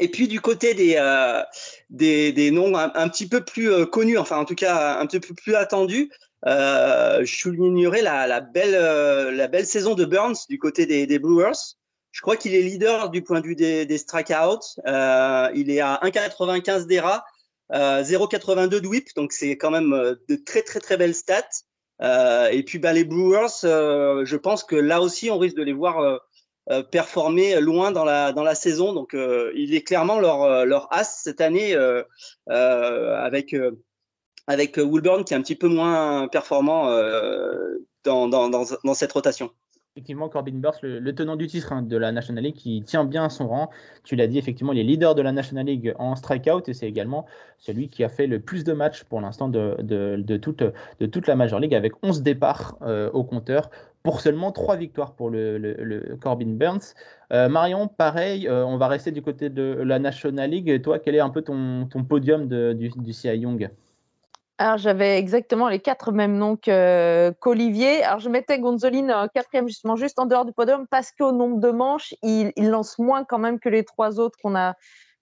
Et 0.00 0.08
puis 0.10 0.28
du 0.28 0.40
côté 0.40 0.74
des, 0.74 0.96
euh, 0.98 1.42
des, 1.90 2.32
des, 2.32 2.50
noms 2.50 2.76
un, 2.76 3.08
petit 3.08 3.28
peu 3.28 3.42
plus 3.42 3.72
euh, 3.72 3.86
connus, 3.86 4.18
enfin 4.18 4.38
en 4.38 4.44
tout 4.44 4.54
cas 4.54 4.98
un 4.98 5.06
petit 5.06 5.20
peu 5.20 5.34
plus 5.34 5.54
attendus, 5.54 6.10
euh, 6.46 7.24
je 7.24 7.36
soulignerai 7.36 8.02
la, 8.02 8.26
la, 8.26 8.40
belle, 8.40 8.74
euh, 8.74 9.30
la 9.30 9.48
belle 9.48 9.66
saison 9.66 9.94
de 9.94 10.04
Burns 10.04 10.36
du 10.48 10.58
côté 10.58 10.86
des, 10.86 11.06
des 11.06 11.18
Brewers. 11.18 11.76
Je 12.12 12.20
crois 12.20 12.36
qu'il 12.36 12.54
est 12.54 12.62
leader 12.62 13.10
du 13.10 13.22
point 13.22 13.40
de 13.40 13.46
vue 13.46 13.56
des, 13.56 13.84
des 13.86 13.98
strikeouts. 13.98 14.80
il 14.86 15.70
est 15.70 15.80
à 15.80 16.00
1,95 16.02 16.86
d'ERA, 16.86 17.24
0,82 17.70 18.68
de 18.80 18.86
whip, 18.86 19.08
donc 19.16 19.32
c'est 19.32 19.58
quand 19.58 19.70
même 19.70 19.90
de 20.28 20.36
très 20.36 20.62
très 20.62 20.80
très 20.80 20.96
belles 20.96 21.14
stats. 21.14 21.42
et 22.00 22.62
puis 22.66 22.78
bah, 22.78 22.94
les 22.94 23.04
Brewers, 23.04 23.60
je 23.62 24.36
pense 24.36 24.64
que 24.64 24.76
là 24.76 25.02
aussi 25.02 25.30
on 25.30 25.36
risque 25.36 25.56
de 25.56 25.62
les 25.62 25.74
voir 25.74 26.20
euh, 26.68 26.82
performer 26.82 27.60
loin 27.60 27.92
dans 27.92 28.04
la 28.04 28.32
dans 28.32 28.42
la 28.42 28.56
saison. 28.56 28.92
Donc, 28.92 29.14
euh, 29.14 29.52
il 29.54 29.72
est 29.74 29.82
clairement 29.82 30.18
leur 30.18 30.42
euh, 30.42 30.64
leur 30.64 30.92
as 30.92 31.04
cette 31.04 31.40
année 31.40 31.76
avec 32.46 33.54
avec 34.48 34.76
Woolburn 34.76 35.24
qui 35.24 35.34
est 35.34 35.36
un 35.36 35.42
petit 35.42 35.56
peu 35.56 35.68
moins 35.68 36.28
performant 36.28 36.86
dans, 38.04 38.28
dans, 38.28 38.48
dans, 38.48 38.94
cette 38.94 39.12
rotation. 39.12 39.50
Effectivement, 39.96 40.28
Corbin 40.28 40.52
Burns, 40.52 40.76
le, 40.82 41.14
tenant 41.14 41.36
du 41.36 41.46
titre 41.46 41.72
hein, 41.72 41.80
de 41.80 41.96
la 41.96 42.12
National 42.12 42.44
League, 42.44 42.54
qui 42.54 42.82
tient 42.82 43.06
bien 43.06 43.30
son 43.30 43.48
rang. 43.48 43.70
Tu 44.04 44.14
l'as 44.14 44.26
dit, 44.26 44.36
effectivement, 44.36 44.74
il 44.74 44.78
est 44.78 44.82
leader 44.82 45.14
de 45.14 45.22
la 45.22 45.32
National 45.32 45.64
League 45.64 45.94
en 45.98 46.14
strikeout 46.16 46.68
et 46.68 46.74
c'est 46.74 46.86
également 46.86 47.24
celui 47.56 47.88
qui 47.88 48.04
a 48.04 48.10
fait 48.10 48.26
le 48.26 48.38
plus 48.38 48.62
de 48.62 48.74
matchs 48.74 49.04
pour 49.04 49.22
l'instant 49.22 49.48
de, 49.48 50.36
toute, 50.36 51.26
la 51.26 51.34
Major 51.34 51.60
League 51.60 51.74
avec 51.74 51.94
11 52.02 52.20
départs 52.22 52.76
euh, 52.82 53.10
au 53.12 53.24
compteur 53.24 53.70
pour 54.02 54.20
seulement 54.20 54.52
3 54.52 54.76
victoires 54.76 55.14
pour 55.14 55.30
le, 55.30 56.18
Corbin 56.20 56.44
Burns. 56.44 56.92
Euh, 57.32 57.48
Marion, 57.48 57.88
pareil, 57.88 58.48
euh, 58.48 58.66
on 58.66 58.76
va 58.76 58.88
rester 58.88 59.12
du 59.12 59.22
côté 59.22 59.48
de 59.48 59.80
la 59.82 59.98
National 59.98 60.50
League. 60.50 60.82
toi, 60.82 60.98
quel 60.98 61.14
est 61.14 61.20
un 61.20 61.30
peu 61.30 61.40
ton, 61.40 61.86
ton 61.86 62.04
podium 62.04 62.46
du, 62.48 62.90
du 62.90 63.12
CI 63.14 63.28
Young? 63.28 63.70
Alors, 64.58 64.78
j'avais 64.78 65.18
exactement 65.18 65.68
les 65.68 65.80
quatre 65.80 66.12
mêmes 66.12 66.38
noms 66.38 66.56
qu'Olivier. 66.56 68.02
Alors, 68.02 68.20
je 68.20 68.30
mettais 68.30 68.58
Gonzolin 68.58 69.10
en 69.10 69.28
quatrième, 69.28 69.68
justement, 69.68 69.96
juste 69.96 70.18
en 70.18 70.24
dehors 70.24 70.46
du 70.46 70.52
podium, 70.54 70.86
parce 70.90 71.12
qu'au 71.12 71.32
nombre 71.32 71.60
de 71.60 71.70
manches, 71.70 72.14
il, 72.22 72.52
lance 72.56 72.98
moins 72.98 73.24
quand 73.24 73.38
même 73.38 73.60
que 73.60 73.68
les 73.68 73.84
trois 73.84 74.18
autres 74.18 74.38
qu'on 74.42 74.56
a, 74.56 74.74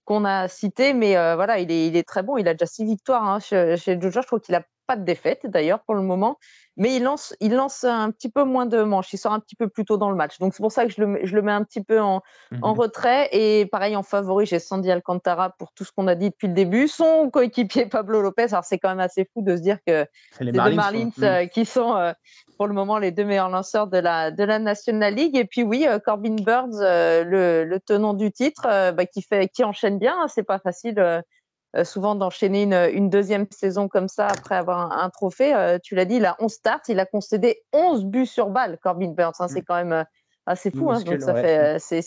qu'on 0.05 0.23
a 0.23 0.47
cités. 0.47 0.93
Mais 0.93 1.17
euh, 1.17 1.35
voilà, 1.35 1.59
il 1.59 1.69
est, 1.69 1.87
il 1.87 1.97
est 1.97 2.07
très 2.07 2.23
bon. 2.23 2.37
Il 2.37 2.47
a 2.47 2.53
déjà 2.53 2.65
six 2.65 2.85
victoires 2.85 3.23
hein, 3.23 3.39
chez, 3.39 3.75
chez 3.75 3.99
Jojo. 3.99 4.21
Je 4.21 4.27
trouve 4.27 4.39
qu'il 4.39 4.55
a 4.55 4.63
pas 4.85 4.95
de 4.95 5.03
défaite 5.03 5.45
d'ailleurs 5.45 5.79
pour 5.81 5.95
le 5.95 6.01
moment, 6.01 6.37
mais 6.77 6.95
il 6.95 7.03
lance, 7.03 7.35
il 7.39 7.53
lance 7.53 7.83
un 7.83 8.11
petit 8.11 8.29
peu 8.29 8.43
moins 8.43 8.65
de 8.65 8.81
manches, 8.83 9.13
il 9.13 9.17
sort 9.17 9.33
un 9.33 9.39
petit 9.39 9.55
peu 9.55 9.69
plus 9.69 9.85
tôt 9.85 9.97
dans 9.97 10.09
le 10.09 10.15
match. 10.15 10.39
Donc 10.39 10.53
c'est 10.53 10.61
pour 10.61 10.71
ça 10.71 10.85
que 10.85 10.91
je 10.91 11.01
le, 11.01 11.25
je 11.25 11.35
le, 11.35 11.41
mets 11.41 11.51
un 11.51 11.63
petit 11.63 11.83
peu 11.83 12.01
en, 12.01 12.21
en 12.61 12.73
mhm. 12.73 12.79
retrait. 12.79 13.29
Et 13.31 13.65
pareil, 13.65 13.95
en 13.95 14.03
favori, 14.03 14.45
j'ai 14.45 14.59
Sandy 14.59 14.91
Alcantara 14.91 15.51
pour 15.57 15.71
tout 15.71 15.83
ce 15.83 15.91
qu'on 15.91 16.07
a 16.07 16.15
dit 16.15 16.29
depuis 16.29 16.47
le 16.47 16.53
début. 16.53 16.87
Son 16.87 17.29
coéquipier 17.29 17.85
Pablo 17.85 18.21
Lopez, 18.21 18.47
alors 18.51 18.65
c'est 18.65 18.77
quand 18.77 18.89
même 18.89 18.99
assez 18.99 19.29
fou 19.33 19.41
de 19.41 19.55
se 19.55 19.61
dire 19.61 19.77
que 19.85 20.05
c'est 20.31 20.43
les 20.43 20.51
Marlins, 20.51 20.75
Marlins 20.75 21.09
euh, 21.21 21.45
qui 21.45 21.65
sont 21.65 21.95
euh, 21.95 22.11
pour 22.57 22.67
le 22.67 22.73
moment 22.73 22.97
les 22.97 23.11
deux 23.11 23.25
meilleurs 23.25 23.49
lanceurs 23.49 23.87
de 23.87 23.97
la, 23.97 24.31
de 24.31 24.43
la 24.43 24.59
National 24.59 25.13
League. 25.13 25.37
Et 25.37 25.45
puis 25.45 25.63
oui, 25.63 25.85
euh, 25.87 25.99
Corbin 25.99 26.35
Burns, 26.35 26.79
le, 26.81 27.63
le, 27.63 27.79
tenant 27.79 28.13
du 28.13 28.31
titre, 28.31 28.63
bah, 28.91 29.05
qui, 29.05 29.21
fait, 29.21 29.47
qui 29.49 29.63
enchaîne 29.63 29.99
bien. 29.99 30.15
Hein, 30.17 30.27
c'est 30.27 30.43
pas 30.43 30.59
facile 30.59 30.99
euh, 30.99 31.21
souvent 31.83 32.15
d'enchaîner 32.15 32.63
une, 32.63 33.09
deuxième 33.09 33.45
saison 33.51 33.87
comme 33.87 34.07
ça 34.07 34.27
après 34.27 34.55
avoir 34.55 34.91
un, 34.91 35.09
trophée. 35.09 35.53
Euh, 35.53 35.77
tu 35.81 35.95
l'as 35.95 36.05
dit, 36.05 36.15
il 36.15 36.25
a 36.25 36.35
11 36.39 36.51
starts, 36.51 36.81
il 36.87 36.99
a 36.99 37.05
concédé 37.05 37.61
11 37.73 38.05
buts 38.05 38.25
sur 38.25 38.49
balle, 38.49 38.77
Corbin 38.81 39.09
Burns. 39.09 39.33
Hein, 39.39 39.47
c'est 39.47 39.61
mm. 39.61 39.65
quand 39.67 39.75
même 39.75 39.93
euh, 39.93 40.03
assez 40.45 40.71
fou. 40.71 40.91
Hein, 40.91 41.01
donc 41.01 41.21
ça 41.21 41.33
fait, 41.33 41.77
c'est, 41.79 42.03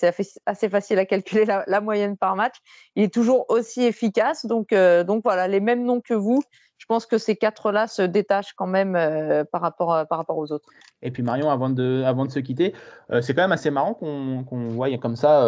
assez 0.47 0.69
facile 0.69 0.99
à 0.99 1.05
calculer 1.05 1.45
la, 1.45 1.81
moyenne 1.81 2.17
par 2.17 2.37
match. 2.37 2.57
Il 2.97 3.03
est 3.03 3.13
toujours 3.13 3.47
aussi 3.49 3.83
efficace. 3.83 4.47
Donc, 4.47 4.73
donc 4.73 5.23
voilà, 5.25 5.49
les 5.49 5.61
mêmes 5.61 5.85
noms 5.85 6.01
que 6.01 6.15
vous 6.15 6.43
je 6.79 6.87
pense 6.87 7.07
que 7.07 7.19
ces 7.19 7.37
quatre-là 7.37 7.87
se 7.87 8.03
détachent 8.03 8.55
quand 8.55 8.67
même 8.67 8.97
euh, 8.97 9.45
par, 9.45 9.61
rapport, 9.61 9.93
euh, 9.93 10.05
par 10.05 10.19
rapport 10.19 10.39
aux 10.39 10.53
autres. 10.53 10.69
Et 11.03 11.11
puis 11.11 11.23
Marion, 11.23 11.51
avant 11.51 11.71
de, 11.71 12.05
se 12.29 12.39
quitter, 12.41 12.75
euh, 13.11 13.21
c'est 13.21 13.35
quand 13.35 13.43
même 13.43 13.53
assez 13.53 13.71
marrant 13.71 13.95
qu'on 13.95 14.69
voit 14.71 14.91
comme 14.99 15.17
ça 15.17 15.45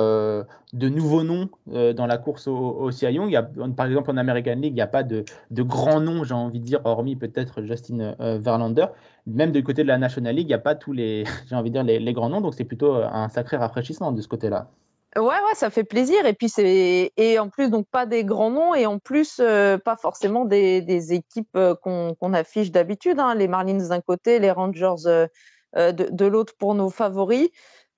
de 0.73 0.89
nouveaux 0.89 1.25
noms 1.25 1.49
dans 1.67 2.07
la 2.07 2.19
course 2.19 2.47
au, 2.47 2.57
au 2.57 2.91
CI 2.91 3.07
Young. 3.07 3.29
Il 3.29 3.33
y 3.33 3.37
a, 3.37 3.43
par 3.77 3.87
exemple, 3.87 4.11
en 4.11 4.17
American 4.17 4.55
League, 4.55 4.73
il 4.73 4.75
n'y 4.75 4.81
a 4.81 4.87
pas 4.87 5.03
de, 5.03 5.25
grands 5.53 6.01
noms, 6.01 6.25
j'ai 6.25 6.35
envie 6.35 6.61
de 6.61 6.65
dire, 6.65 6.81
hormis 6.85 7.17
peut-être 7.17 7.63
Justin 7.63 8.15
Verlander. 8.19 8.87
Même 9.27 9.53
du 9.53 9.63
côté 9.63 9.83
de 9.83 9.89
la 9.89 9.99
National 9.99 10.35
League, 10.35 10.47
il 10.47 10.49
n'y 10.49 10.55
a 10.55 10.59
pas 10.59 10.75
tous 10.75 10.93
les, 10.93 11.25
envie 11.53 11.71
de 11.71 11.83
dire, 11.83 12.01
les 12.01 12.13
grands 12.13 12.29
noms. 12.29 12.41
Donc 12.41 12.55
c'est 12.55 12.65
plutôt 12.65 12.95
un 12.95 13.29
sacré 13.29 13.57
rafraîchissement 13.57 14.13
de 14.13 14.21
ce 14.21 14.29
côté-là. 14.29 14.71
Ouais, 15.17 15.25
ouais, 15.25 15.55
ça 15.55 15.71
fait 15.71 15.83
plaisir. 15.83 16.25
Et 16.25 16.35
puis 16.35 16.49
c'est 16.49 17.13
et 17.17 17.39
en 17.41 17.49
plus 17.49 17.69
donc 17.69 17.89
pas 17.91 18.07
des 18.07 18.25
grands 18.25 18.51
noms 18.51 18.75
et 18.77 18.87
en 18.87 19.01
plus 19.01 19.41
euh, 19.41 19.77
pas 19.77 19.97
forcément 19.97 20.45
des, 20.45 20.83
des 20.83 21.13
équipes 21.13 21.57
euh, 21.57 21.75
qu'on 21.75 22.33
affiche 22.33 22.71
d'habitude. 22.71 23.19
Hein. 23.19 23.35
Les 23.35 23.49
Marlins 23.49 23.89
d'un 23.89 24.01
côté, 24.01 24.39
les 24.39 24.53
Rangers 24.53 24.95
euh, 25.07 25.27
de, 25.75 26.09
de 26.11 26.27
l'autre 26.27 26.55
pour 26.57 26.77
nos 26.77 26.91
favoris. 26.91 27.49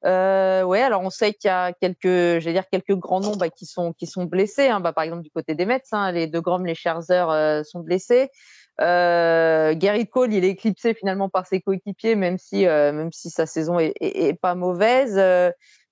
ouais, 0.05 0.83
alors 0.83 1.03
on 1.03 1.11
sait 1.11 1.35
qu'il 1.35 1.49
y 1.49 1.51
a 1.51 1.75
quelques, 1.75 2.41
j'allais 2.41 2.55
dire 2.55 2.69
quelques 2.71 2.95
grands 2.95 3.21
noms 3.21 3.37
bah, 3.37 3.51
qui 3.51 3.67
sont 3.67 3.93
qui 3.93 4.07
sont 4.07 4.25
blessés. 4.25 4.69
Hein. 4.69 4.81
Bah, 4.81 4.95
par 4.95 5.05
exemple 5.05 5.23
du 5.23 5.31
côté 5.31 5.55
des 5.55 5.67
Mets, 5.67 5.83
hein, 5.93 6.13
les 6.13 6.27
deux 6.27 6.41
Grom, 6.41 6.65
les 6.65 6.75
Scherzer 6.75 7.63
sont 7.67 7.81
blessés. 7.81 8.31
Gary 8.79 10.07
Cole, 10.09 10.33
il 10.33 10.45
est 10.45 10.51
éclipsé 10.51 10.95
finalement 10.95 11.29
par 11.29 11.47
ses 11.47 11.61
coéquipiers, 11.61 12.15
même 12.15 12.39
si 12.39 12.65
même 12.65 13.13
si 13.13 13.31
sa 13.31 13.47
saison 13.47 13.79
est, 13.79 13.95
est, 14.01 14.29
est 14.29 14.35
pas 14.35 14.55
mauvaise. 14.55 15.21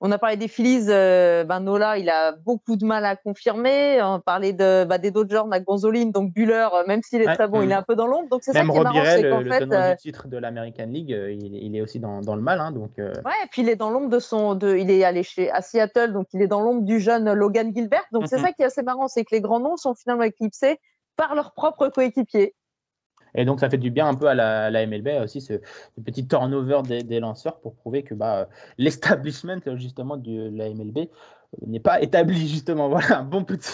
On 0.03 0.11
a 0.12 0.19
parlé 0.19 0.38
des 0.38 0.49
Phillies, 0.49 0.87
euh, 0.88 1.45
ben 1.45 1.61
Nola, 1.61 1.99
il 1.99 2.09
a 2.09 2.33
beaucoup 2.33 2.77
de 2.77 2.87
mal 2.87 3.05
à 3.05 3.16
confirmer. 3.16 4.01
On 4.03 4.19
parlait 4.19 4.55
de, 4.55 4.85
bah, 4.85 4.97
des 4.97 5.11
Dodgers, 5.11 5.43
à 5.53 5.61
Gonzolin, 5.61 6.07
donc 6.07 6.33
Buller, 6.33 6.69
euh, 6.73 6.87
même 6.87 7.03
s'il 7.03 7.21
est 7.21 7.35
très 7.35 7.49
bon, 7.49 7.61
il 7.61 7.71
est 7.71 7.75
un 7.75 7.83
peu 7.83 7.97
dans 7.97 8.07
l'ombre. 8.07 8.27
Donc 8.31 8.40
c'est 8.43 8.53
ça 8.53 8.64
qui 8.64 8.71
est 8.71 8.83
marrant, 8.83 9.05
c'est 9.05 9.29
qu'en 9.29 9.45
fait, 9.45 9.66
le 9.66 9.73
euh, 9.75 9.95
titre 9.97 10.27
de 10.27 10.38
l'American 10.38 10.87
League, 10.87 11.11
il, 11.11 11.77
est 11.77 11.83
aussi 11.83 12.01
dans, 12.01 12.21
le 12.35 12.40
mal, 12.40 12.61
hein, 12.61 12.73
donc. 12.73 12.93
Ouais, 12.97 13.05
et 13.45 13.49
puis 13.51 13.61
il 13.61 13.69
est 13.69 13.77
dans 13.77 13.90
l'ombre 13.90 14.09
de 14.09 14.19
son, 14.19 14.55
de, 14.55 14.75
il 14.75 14.90
est 14.90 15.05
allé 15.05 15.23
chez 15.23 15.51
à 15.51 15.61
Seattle, 15.61 16.14
donc 16.14 16.29
il 16.33 16.40
est 16.40 16.49
dans 16.49 16.62
l'ombre 16.62 16.83
du 16.83 16.99
jeune 16.99 17.31
Logan 17.35 17.71
Gilbert. 17.75 18.05
Donc 18.11 18.27
c'est 18.27 18.38
mhm. 18.38 18.45
ça 18.45 18.53
qui 18.53 18.62
est 18.62 18.66
assez 18.66 18.83
marrant, 18.83 19.07
c'est 19.07 19.25
que 19.25 19.35
les 19.35 19.43
grands 19.43 19.61
noms 19.61 19.77
sont 19.77 19.95
finalement 19.95 20.25
éclipsés 20.25 20.81
par 21.16 21.35
leurs 21.35 21.53
propres 21.53 21.88
coéquipiers. 21.88 22.55
Et 23.35 23.45
donc, 23.45 23.61
ça 23.61 23.71
fait 23.71 23.79
du 23.79 23.90
bien 23.90 24.09
un 24.09 24.14
peu 24.14 24.27
à 24.27 24.35
la, 24.35 24.87
MLB 24.87 25.09
aussi, 25.23 25.40
ce, 25.40 25.55
petit 26.05 26.27
turnover 26.27 26.83
des, 27.03 27.21
lanceurs 27.21 27.61
pour 27.61 27.75
prouver 27.75 28.03
que 28.03 28.14
bah, 28.14 28.49
l'establishment 28.79 29.61
justement 29.77 30.16
de 30.16 30.51
la 30.57 30.71
MLB 30.71 30.99
euh, 30.99 31.66
n'est 31.66 31.81
pas 31.81 32.01
établi 32.01 32.49
justement. 32.49 32.88
Voilà, 32.90 33.27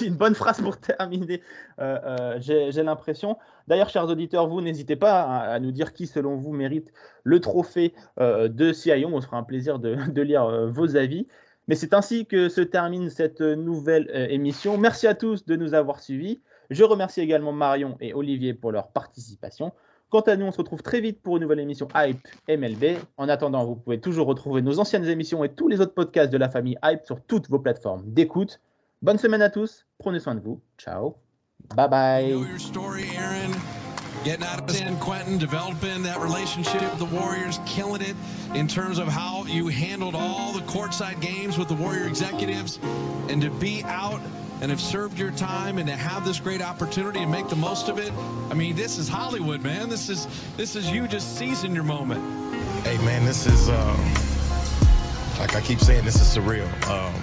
une 0.03 0.17
bonne 0.17 0.35
phrase 0.35 0.61
pour 0.61 0.79
terminer. 0.79 1.43
Euh, 1.81 1.99
euh, 2.05 2.71
j'ai 2.71 2.83
l'impression. 2.83 3.37
D'ailleurs, 3.69 3.89
chers 3.89 4.09
auditeurs, 4.09 4.47
vous 4.49 4.61
n'hésitez 4.61 4.97
pas 4.97 5.23
à, 5.23 5.59
nous 5.59 5.73
dire 5.73 5.93
qui, 5.93 6.07
selon 6.07 6.37
vous, 6.37 6.53
mérite 6.53 6.93
le 7.25 7.41
trophée 7.41 7.95
de 8.19 8.73
CIO. 8.73 9.09
On 9.13 9.21
se 9.21 9.27
fera 9.27 9.39
un 9.39 9.43
plaisir 9.43 9.79
de 9.79 10.23
lire 10.23 10.69
vos 10.69 10.97
avis. 10.97 11.27
Mais 11.69 11.75
c'est 11.75 11.95
ainsi 11.95 12.27
que 12.27 12.49
se 12.49 12.61
termine 12.61 13.11
cette 13.11 13.41
nouvelle 13.41 14.09
émission. 14.31 14.79
Merci 14.79 15.09
à 15.09 15.15
tous 15.15 15.45
de 15.47 15.57
nous 15.57 15.75
avoir 15.75 16.01
suivis. 16.01 16.41
Je 16.71 16.85
remercie 16.85 17.21
également 17.21 17.53
Marion 17.53 17.97
et 18.01 18.15
Olivier 18.15 18.55
pour 18.55 18.73
leur 18.73 18.89
participation. 18.89 19.73
Quant 20.09 20.21
à 20.21 20.37
nous, 20.37 20.47
on 20.47 20.53
se 20.53 20.59
retrouve 20.59 20.83
très 20.83 21.01
vite 21.01 21.21
pour 21.21 21.37
une 21.37 21.43
nouvelle 21.43 21.61
émission 21.61 21.89
Hype 21.95 22.29
MLB. 22.49 22.99
En 23.17 23.29
attendant, 23.29 23.65
vous 23.65 23.75
pouvez 23.75 24.01
toujours 24.01 24.27
retrouver 24.27 24.63
nos 24.63 24.79
anciennes 24.79 25.05
émissions 25.07 25.43
et 25.43 25.49
tous 25.49 25.69
les 25.69 25.81
autres 25.81 25.95
podcasts 25.95 26.33
de 26.33 26.39
la 26.39 26.49
famille 26.49 26.79
Hype 26.85 27.05
sur 27.05 27.21
toutes 27.21 27.49
vos 27.49 27.59
plateformes 27.59 28.05
d'écoute. 28.07 28.61
Bonne 29.03 29.19
semaine 29.19 29.43
à 29.43 29.51
tous, 29.51 29.87
prenez 29.99 30.21
soin 30.21 30.35
de 30.35 30.41
vous. 30.41 30.61
Ciao. 30.79 31.17
Bye 31.75 31.89
bye. 31.89 32.47
getting 34.25 34.45
out 34.45 34.59
of 34.59 35.01
Quentin, 35.01 35.39
developing 35.39 36.03
that 36.03 36.21
relationship 36.21 36.83
with 36.83 36.99
the 36.99 37.17
Warriors, 37.17 37.61
killing 37.65 38.03
it 38.03 38.17
in 38.55 38.67
terms 38.67 38.99
of 38.99 39.07
how 39.07 39.45
you 39.45 39.69
handled 39.69 40.17
all 40.17 40.53
the 40.53 40.63
games 41.21 41.57
with 41.57 41.69
the 41.69 41.75
Warrior 41.75 42.09
executives, 42.09 42.81
and 43.29 43.41
to 43.43 43.51
be 43.51 43.85
out 43.85 44.21
and 44.61 44.71
have 44.71 44.81
served 44.81 45.19
your 45.19 45.31
time 45.31 45.79
and 45.79 45.89
to 45.89 45.97
have 45.97 46.25
this 46.25 46.41
great 46.41 46.63
opportunity 46.63 47.21
and 47.21 47.31
make 47.31 47.49
the 47.49 47.57
most 47.57 47.89
of 47.89 47.99
it. 47.99 48.13
I 48.51 48.55
mean, 48.55 48.77
this 48.77 48.99
is 48.99 49.09
Hollywood, 49.09 49.63
man. 49.63 49.89
This 49.89 50.09
is 50.09 50.27
this 50.57 50.77
is 50.77 50.91
you 50.91 51.07
just 51.09 51.37
seizing 51.37 51.75
your 51.75 51.85
moment. 51.85 52.55
Hey, 52.85 52.97
man, 52.99 53.25
this 53.25 53.47
is 53.47 53.69
uh, 53.69 53.97
like 55.39 55.55
I 55.55 55.61
keep 55.61 55.81
saying, 55.81 56.05
this 56.05 56.17
is 56.17 56.37
surreal. 56.37 56.67
Um, 56.89 57.15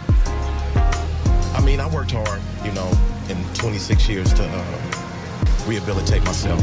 I 1.55 1.61
mean, 1.65 1.79
I 1.79 1.87
worked 1.87 2.11
hard, 2.11 2.41
you 2.63 2.71
know, 2.71 2.91
in 3.29 3.43
26 3.55 4.09
years 4.09 4.33
to 4.33 4.43
uh, 4.43 5.65
rehabilitate 5.67 6.23
myself. 6.23 6.61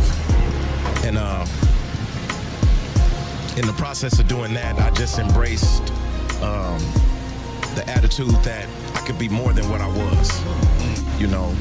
And 1.05 1.17
uh, 1.19 1.47
in 3.57 3.67
the 3.67 3.75
process 3.77 4.19
of 4.19 4.29
doing 4.29 4.55
that, 4.55 4.79
I 4.79 4.91
just 4.91 5.19
embraced 5.19 5.91
um, 6.43 6.81
the 7.75 7.89
attitude 7.89 8.31
that 8.45 8.67
I 8.95 9.01
could 9.07 9.19
be 9.19 9.29
more 9.29 9.53
than 9.53 9.69
what 9.71 9.81
I 9.81 9.89
was, 9.89 11.21
you 11.21 11.27
know. 11.27 11.55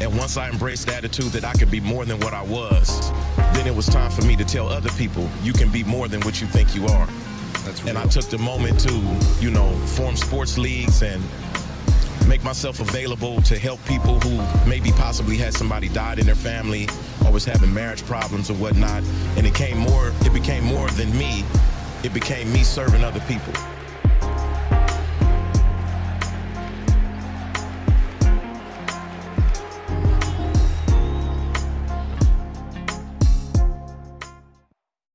And 0.00 0.18
once 0.18 0.36
I 0.36 0.48
embraced 0.48 0.86
the 0.86 0.94
attitude 0.94 1.32
that 1.32 1.44
I 1.44 1.52
could 1.52 1.70
be 1.70 1.80
more 1.80 2.04
than 2.04 2.18
what 2.20 2.34
I 2.34 2.42
was, 2.42 3.12
then 3.54 3.66
it 3.66 3.74
was 3.74 3.86
time 3.86 4.10
for 4.10 4.22
me 4.22 4.34
to 4.36 4.44
tell 4.44 4.68
other 4.68 4.90
people, 4.90 5.28
you 5.42 5.52
can 5.52 5.70
be 5.70 5.84
more 5.84 6.08
than 6.08 6.20
what 6.22 6.40
you 6.40 6.46
think 6.46 6.74
you 6.74 6.86
are. 6.86 7.08
and 7.86 7.96
I 7.96 8.06
took 8.06 8.24
the 8.24 8.38
moment 8.38 8.80
to, 8.80 8.92
you 9.40 9.50
know, 9.50 9.70
form 9.86 10.16
sports 10.16 10.58
leagues 10.58 11.02
and 11.02 11.22
make 12.28 12.42
myself 12.42 12.80
available 12.80 13.40
to 13.42 13.58
help 13.58 13.84
people 13.84 14.18
who 14.20 14.68
maybe 14.68 14.90
possibly 14.92 15.36
had 15.36 15.54
somebody 15.54 15.88
died 15.88 16.18
in 16.18 16.26
their 16.26 16.34
family 16.34 16.88
or 17.24 17.32
was 17.32 17.44
having 17.44 17.72
marriage 17.72 18.04
problems 18.04 18.50
or 18.50 18.54
whatnot. 18.54 19.02
And 19.36 19.46
it 19.46 19.54
came 19.54 19.78
more, 19.78 20.12
it 20.22 20.32
became 20.32 20.64
more 20.64 20.88
than 20.90 21.16
me. 21.16 21.44
It 22.02 22.12
became 22.12 22.52
me 22.52 22.64
serving 22.64 23.04
other 23.04 23.20
people. 23.20 23.52